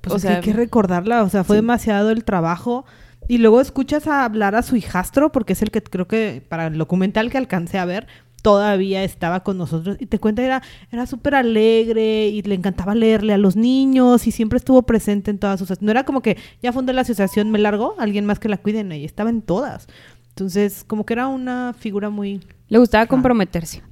Pues 0.00 0.14
o 0.14 0.18
sea, 0.18 0.36
hay 0.36 0.42
que 0.42 0.52
recordarla, 0.52 1.22
o 1.22 1.28
sea, 1.28 1.44
fue 1.44 1.56
demasiado 1.56 2.10
el 2.10 2.24
trabajo. 2.24 2.84
Y 3.26 3.38
luego 3.38 3.60
escuchas 3.60 4.06
a 4.06 4.24
hablar 4.24 4.54
a 4.54 4.62
su 4.62 4.76
hijastro, 4.76 5.30
porque 5.32 5.52
es 5.52 5.60
el 5.60 5.70
que 5.70 5.82
creo 5.82 6.08
que 6.08 6.42
para 6.48 6.68
el 6.68 6.78
documental 6.78 7.30
que 7.30 7.36
alcancé 7.36 7.78
a 7.78 7.84
ver, 7.84 8.06
todavía 8.42 9.04
estaba 9.04 9.40
con 9.40 9.58
nosotros 9.58 9.96
y 10.00 10.06
te 10.06 10.18
cuenta 10.18 10.42
era 10.42 10.62
era 10.90 11.06
súper 11.06 11.34
alegre 11.34 12.28
y 12.28 12.42
le 12.42 12.54
encantaba 12.54 12.94
leerle 12.94 13.32
a 13.32 13.38
los 13.38 13.56
niños 13.56 14.26
y 14.26 14.30
siempre 14.30 14.58
estuvo 14.58 14.82
presente 14.82 15.30
en 15.30 15.38
todas 15.38 15.58
sus 15.58 15.82
no 15.82 15.90
era 15.90 16.04
como 16.04 16.22
que 16.22 16.36
ya 16.62 16.72
fundé 16.72 16.92
la 16.92 17.02
asociación 17.02 17.50
me 17.50 17.58
largo 17.58 17.94
alguien 17.98 18.26
más 18.26 18.38
que 18.38 18.48
la 18.48 18.56
cuiden 18.56 18.92
y 18.92 19.04
estaba 19.04 19.30
en 19.30 19.42
todas 19.42 19.88
entonces 20.30 20.84
como 20.84 21.04
que 21.04 21.14
era 21.14 21.26
una 21.26 21.74
figura 21.78 22.10
muy 22.10 22.40
le 22.68 22.78
gustaba 22.78 23.06
comprometerse 23.06 23.82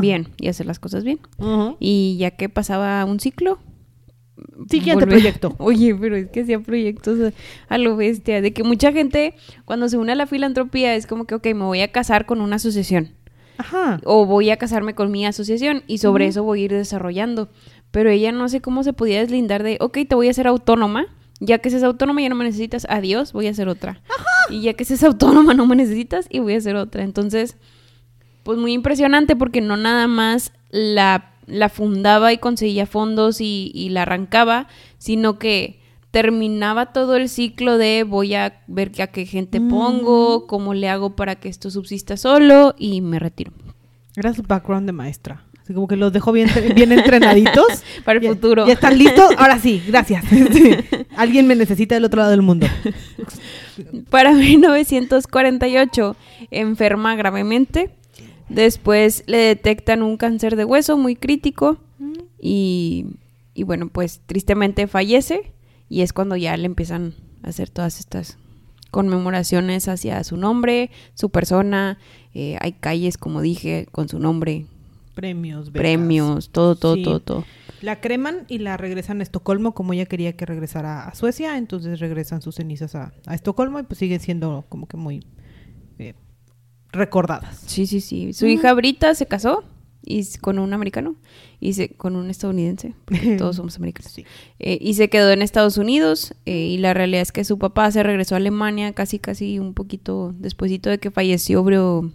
bien 0.00 0.28
y 0.38 0.48
hacer 0.48 0.66
las 0.66 0.78
cosas 0.78 1.04
bien 1.04 1.20
y 1.80 2.16
ya 2.18 2.30
que 2.32 2.48
pasaba 2.48 3.04
un 3.04 3.20
ciclo 3.20 3.58
Siguiente 4.68 5.06
proyecto. 5.06 5.54
Oye, 5.58 5.94
pero 5.94 6.16
es 6.16 6.28
que 6.28 6.42
hacía 6.42 6.60
proyectos 6.60 7.32
a 7.68 7.78
lo 7.78 7.96
bestia. 7.96 8.42
De 8.42 8.52
que 8.52 8.64
mucha 8.64 8.92
gente, 8.92 9.34
cuando 9.64 9.88
se 9.88 9.96
une 9.96 10.12
a 10.12 10.14
la 10.14 10.26
filantropía, 10.26 10.94
es 10.94 11.06
como 11.06 11.24
que, 11.24 11.34
ok, 11.34 11.46
me 11.46 11.64
voy 11.64 11.80
a 11.80 11.90
casar 11.90 12.26
con 12.26 12.40
una 12.40 12.56
asociación. 12.56 13.14
O 14.04 14.26
voy 14.26 14.50
a 14.50 14.56
casarme 14.56 14.94
con 14.94 15.10
mi 15.10 15.26
asociación 15.26 15.82
y 15.86 15.98
sobre 15.98 16.26
eso 16.26 16.42
voy 16.42 16.62
a 16.62 16.64
ir 16.64 16.72
desarrollando. 16.72 17.48
Pero 17.90 18.10
ella 18.10 18.32
no 18.32 18.48
sé 18.48 18.60
cómo 18.60 18.82
se 18.82 18.92
podía 18.92 19.20
deslindar 19.20 19.62
de, 19.62 19.78
ok, 19.80 19.98
te 20.08 20.14
voy 20.14 20.28
a 20.28 20.30
hacer 20.30 20.46
autónoma. 20.46 21.06
Ya 21.38 21.58
que 21.58 21.70
seas 21.70 21.82
autónoma 21.82 22.22
ya 22.22 22.30
no 22.30 22.34
me 22.34 22.44
necesitas, 22.44 22.86
adiós, 22.88 23.32
voy 23.32 23.46
a 23.46 23.50
hacer 23.50 23.68
otra. 23.68 24.00
Y 24.48 24.62
ya 24.62 24.74
que 24.74 24.84
seas 24.84 25.04
autónoma 25.04 25.54
no 25.54 25.66
me 25.66 25.76
necesitas 25.76 26.26
y 26.30 26.38
voy 26.38 26.54
a 26.54 26.58
hacer 26.58 26.76
otra. 26.76 27.02
Entonces, 27.02 27.56
pues 28.42 28.58
muy 28.58 28.72
impresionante 28.72 29.36
porque 29.36 29.60
no 29.60 29.76
nada 29.76 30.06
más 30.06 30.52
la, 30.70 31.32
la 31.46 31.68
fundaba 31.68 32.32
y 32.32 32.38
conseguía 32.38 32.86
fondos 32.86 33.40
y, 33.40 33.70
y 33.74 33.90
la 33.90 34.02
arrancaba, 34.02 34.68
sino 34.98 35.38
que 35.38 35.80
terminaba 36.10 36.92
todo 36.92 37.16
el 37.16 37.28
ciclo 37.28 37.78
de 37.78 38.04
voy 38.04 38.34
a 38.34 38.62
ver 38.66 38.92
a 39.00 39.08
qué 39.08 39.26
gente 39.26 39.60
pongo, 39.60 40.46
cómo 40.46 40.74
le 40.74 40.88
hago 40.88 41.16
para 41.16 41.36
que 41.36 41.48
esto 41.48 41.70
subsista 41.70 42.16
solo 42.16 42.74
y 42.78 43.00
me 43.00 43.18
retiro. 43.18 43.52
Era 44.16 44.32
su 44.32 44.42
background 44.42 44.86
de 44.86 44.92
maestra. 44.92 45.44
Así 45.66 45.74
como 45.74 45.88
que 45.88 45.96
los 45.96 46.12
dejó 46.12 46.30
bien, 46.30 46.48
bien 46.76 46.92
entrenaditos. 46.92 47.66
para 48.04 48.20
el 48.20 48.28
futuro. 48.28 48.68
¿Ya 48.68 48.74
están 48.74 48.96
listos? 48.96 49.32
Ahora 49.36 49.58
sí, 49.58 49.82
gracias. 49.84 50.24
Alguien 51.16 51.48
me 51.48 51.56
necesita 51.56 51.96
del 51.96 52.04
otro 52.04 52.18
lado 52.18 52.30
del 52.30 52.42
mundo. 52.42 52.68
Para 54.08 54.32
1948, 54.32 56.16
enferma 56.52 57.16
gravemente. 57.16 57.90
Después 58.48 59.24
le 59.26 59.38
detectan 59.38 60.04
un 60.04 60.16
cáncer 60.16 60.54
de 60.54 60.64
hueso 60.64 60.96
muy 60.96 61.16
crítico. 61.16 61.78
Y, 62.40 63.06
y 63.52 63.64
bueno, 63.64 63.88
pues 63.88 64.20
tristemente 64.24 64.86
fallece. 64.86 65.52
Y 65.88 66.02
es 66.02 66.12
cuando 66.12 66.36
ya 66.36 66.56
le 66.56 66.66
empiezan 66.66 67.14
a 67.42 67.48
hacer 67.48 67.70
todas 67.70 68.00
estas 68.00 68.38
conmemoraciones 68.90 69.88
hacia 69.88 70.22
su 70.24 70.36
nombre, 70.36 70.90
su 71.14 71.30
persona. 71.30 71.98
Eh, 72.34 72.56
hay 72.60 72.72
calles, 72.72 73.18
como 73.18 73.40
dije, 73.40 73.86
con 73.92 74.08
su 74.08 74.18
nombre. 74.18 74.66
Premios, 75.14 75.70
Premios, 75.70 76.50
todo, 76.50 76.76
todo, 76.76 77.02
todo, 77.02 77.20
todo. 77.20 77.44
La 77.80 78.00
creman 78.00 78.44
y 78.48 78.58
la 78.58 78.76
regresan 78.76 79.20
a 79.20 79.22
Estocolmo 79.22 79.72
como 79.72 79.92
ella 79.92 80.06
quería 80.06 80.34
que 80.34 80.44
regresara 80.44 81.06
a 81.06 81.14
Suecia, 81.14 81.56
entonces 81.56 82.00
regresan 82.00 82.42
sus 82.42 82.56
cenizas 82.56 82.94
a, 82.94 83.12
Estocolmo 83.30 83.78
y 83.78 83.84
pues 83.84 83.98
siguen 83.98 84.20
siendo 84.20 84.66
como 84.68 84.86
que 84.86 84.96
muy 84.96 85.26
eh, 85.98 86.14
recordadas. 86.92 87.60
Sí, 87.66 87.86
sí, 87.86 88.00
sí. 88.00 88.32
Su 88.32 88.46
hija 88.46 88.74
Brita 88.74 89.14
se 89.14 89.26
casó 89.26 89.64
y 90.06 90.24
con 90.40 90.58
un 90.60 90.72
americano 90.72 91.16
y 91.60 91.72
se, 91.72 91.90
con 91.90 92.16
un 92.16 92.30
estadounidense, 92.30 92.94
todos 93.36 93.56
somos 93.56 93.76
americanos. 93.76 94.16
Eh, 94.58 94.78
y 94.80 94.94
se 94.94 95.10
quedó 95.10 95.32
en 95.32 95.42
Estados 95.42 95.76
Unidos 95.76 96.34
eh, 96.46 96.56
y 96.56 96.78
la 96.78 96.94
realidad 96.94 97.22
es 97.22 97.32
que 97.32 97.44
su 97.44 97.58
papá 97.58 97.90
se 97.90 98.02
regresó 98.02 98.36
a 98.36 98.38
Alemania 98.38 98.92
casi 98.92 99.18
casi 99.18 99.58
un 99.58 99.74
poquito 99.74 100.32
despuesito 100.38 100.88
de 100.88 100.98
que 100.98 101.10
falleció 101.10 101.64
bro, 101.64 102.12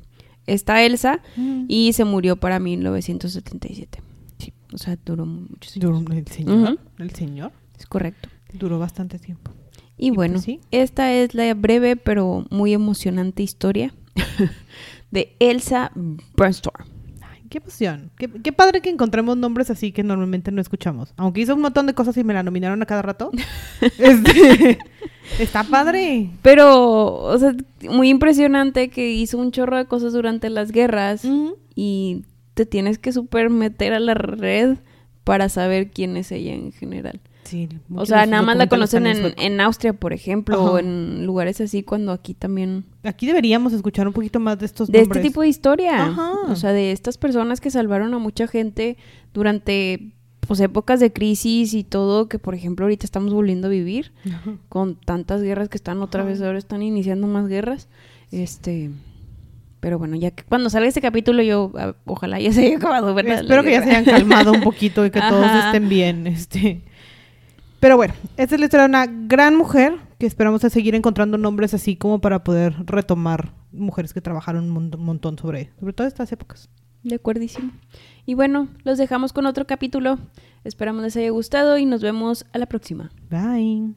esta 0.47 0.83
Elsa 0.83 1.21
mm. 1.35 1.65
y 1.67 1.93
se 1.93 2.05
murió 2.05 2.37
para 2.37 2.59
1977. 2.59 4.01
Sí, 4.37 4.53
o 4.73 4.77
sea, 4.77 4.97
duró 5.05 5.25
mucho 5.25 5.69
tiempo. 5.69 6.13
¿El 6.13 6.27
señor? 6.27 6.79
¿El 6.97 7.11
señor? 7.11 7.51
Es 7.77 7.85
correcto. 7.85 8.29
Duró 8.53 8.79
bastante 8.79 9.19
tiempo. 9.19 9.51
Y, 9.97 10.11
pues 10.11 10.31
bueno, 10.31 10.59
esta 10.71 11.13
es 11.13 11.35
la 11.35 11.53
breve 11.53 11.95
pero 11.95 12.45
muy 12.49 12.73
emocionante 12.73 13.43
historia 13.43 13.93
de 15.11 15.35
Elsa 15.39 15.91
Bernstrom 16.35 16.90
qué 17.51 17.57
emoción. 17.57 18.11
Qué, 18.17 18.51
padre 18.53 18.81
que 18.81 18.89
encontremos 18.89 19.35
nombres 19.35 19.69
así 19.69 19.91
que 19.91 20.03
normalmente 20.03 20.51
no 20.51 20.61
escuchamos. 20.61 21.13
Aunque 21.17 21.41
hizo 21.41 21.53
un 21.53 21.61
montón 21.61 21.85
de 21.85 21.93
cosas 21.93 22.15
y 22.17 22.23
me 22.23 22.33
la 22.33 22.43
nominaron 22.43 22.81
a 22.81 22.85
cada 22.87 23.03
rato. 23.03 23.29
Este, 23.99 24.79
está 25.37 25.63
padre. 25.63 26.29
Pero, 26.41 27.15
o 27.15 27.37
sea, 27.37 27.53
muy 27.89 28.09
impresionante 28.09 28.89
que 28.89 29.11
hizo 29.11 29.37
un 29.37 29.51
chorro 29.51 29.77
de 29.77 29.85
cosas 29.85 30.13
durante 30.13 30.49
las 30.49 30.71
guerras 30.71 31.27
y 31.75 32.23
te 32.53 32.65
tienes 32.65 32.97
que 32.97 33.11
super 33.11 33.49
meter 33.49 33.93
a 33.93 33.99
la 33.99 34.13
red 34.13 34.77
para 35.23 35.49
saber 35.49 35.91
quién 35.91 36.15
es 36.15 36.31
ella 36.31 36.53
en 36.53 36.71
general 36.71 37.19
o 37.95 38.05
sea, 38.05 38.25
nada 38.25 38.43
más 38.43 38.57
la 38.57 38.67
conocen 38.67 39.05
en, 39.07 39.61
Austria, 39.61 39.93
por 39.93 40.13
ejemplo, 40.13 40.61
o 40.61 40.79
en 40.79 41.25
lugares 41.25 41.61
así, 41.61 41.83
cuando 41.83 42.11
aquí 42.11 42.33
también... 42.33 42.85
Aquí 43.03 43.25
deberíamos 43.25 43.73
escuchar 43.73 44.07
un 44.07 44.13
poquito 44.13 44.39
más 44.39 44.59
de 44.59 44.65
estos 44.65 44.89
De 44.89 44.99
este 44.99 45.19
tipo 45.19 45.41
de 45.41 45.47
historia. 45.47 46.15
O 46.47 46.55
sea, 46.55 46.71
de 46.71 46.91
estas 46.91 47.17
personas 47.17 47.61
que 47.61 47.71
salvaron 47.71 48.13
a 48.13 48.19
mucha 48.19 48.47
gente 48.47 48.97
durante 49.33 50.13
pues 50.47 50.59
épocas 50.59 50.99
de 50.99 51.13
crisis 51.13 51.73
y 51.73 51.83
todo 51.83 52.27
que 52.27 52.39
por 52.39 52.55
ejemplo 52.55 52.85
ahorita 52.85 53.05
estamos 53.05 53.33
volviendo 53.33 53.67
a 53.67 53.69
vivir 53.69 54.11
con 54.69 54.95
tantas 54.95 55.41
guerras 55.41 55.69
que 55.69 55.77
están 55.77 56.01
otra 56.01 56.23
vez 56.23 56.41
ahora 56.41 56.57
están 56.57 56.81
iniciando 56.81 57.27
más 57.27 57.47
guerras 57.47 57.87
este 58.31 58.89
pero 59.79 59.97
bueno 59.97 60.15
ya 60.15 60.31
que 60.31 60.43
cuando 60.43 60.69
salga 60.69 60.89
este 60.89 60.99
capítulo 60.99 61.41
yo 61.41 61.71
ah, 61.77 61.93
ojalá 62.05 62.39
ya 62.39 62.51
se 62.51 62.65
haya 62.65 62.77
acabado 62.77 63.13
verdad 63.13 63.41
espero 63.41 63.63
que 63.63 63.71
ya 63.71 63.83
se 63.83 63.91
hayan 63.91 64.03
calmado 64.03 64.51
un 64.51 64.61
poquito 64.61 65.05
y 65.05 65.11
que 65.11 65.21
todos 65.29 65.49
estén 65.65 65.87
bien 65.87 66.27
este 66.27 66.81
pero 67.81 67.97
bueno, 67.97 68.13
esta 68.37 68.55
es 68.55 68.59
la 68.61 68.65
historia 68.67 68.83
de 68.87 68.89
una 68.89 69.05
gran 69.27 69.57
mujer, 69.57 69.95
que 70.17 70.25
esperamos 70.25 70.63
a 70.63 70.69
seguir 70.69 70.95
encontrando 70.95 71.37
nombres 71.37 71.73
así 71.73 71.97
como 71.97 72.21
para 72.21 72.43
poder 72.45 72.73
retomar 72.85 73.53
mujeres 73.73 74.13
que 74.13 74.21
trabajaron 74.21 74.63
un 74.65 74.69
mon- 74.69 74.95
un 74.95 75.03
montón 75.05 75.37
sobre, 75.37 75.71
sobre 75.79 75.91
todo 75.91 76.07
estas 76.07 76.31
épocas. 76.31 76.69
De 77.03 77.15
acuerdísimo. 77.15 77.71
Y 78.25 78.35
bueno, 78.35 78.67
los 78.83 78.97
dejamos 78.99 79.33
con 79.33 79.45
otro 79.47 79.65
capítulo. 79.65 80.19
Esperamos 80.63 81.01
les 81.01 81.17
haya 81.17 81.31
gustado 81.31 81.77
y 81.79 81.85
nos 81.85 82.01
vemos 82.01 82.45
a 82.53 82.59
la 82.59 82.67
próxima. 82.67 83.09
Bye. 83.29 83.95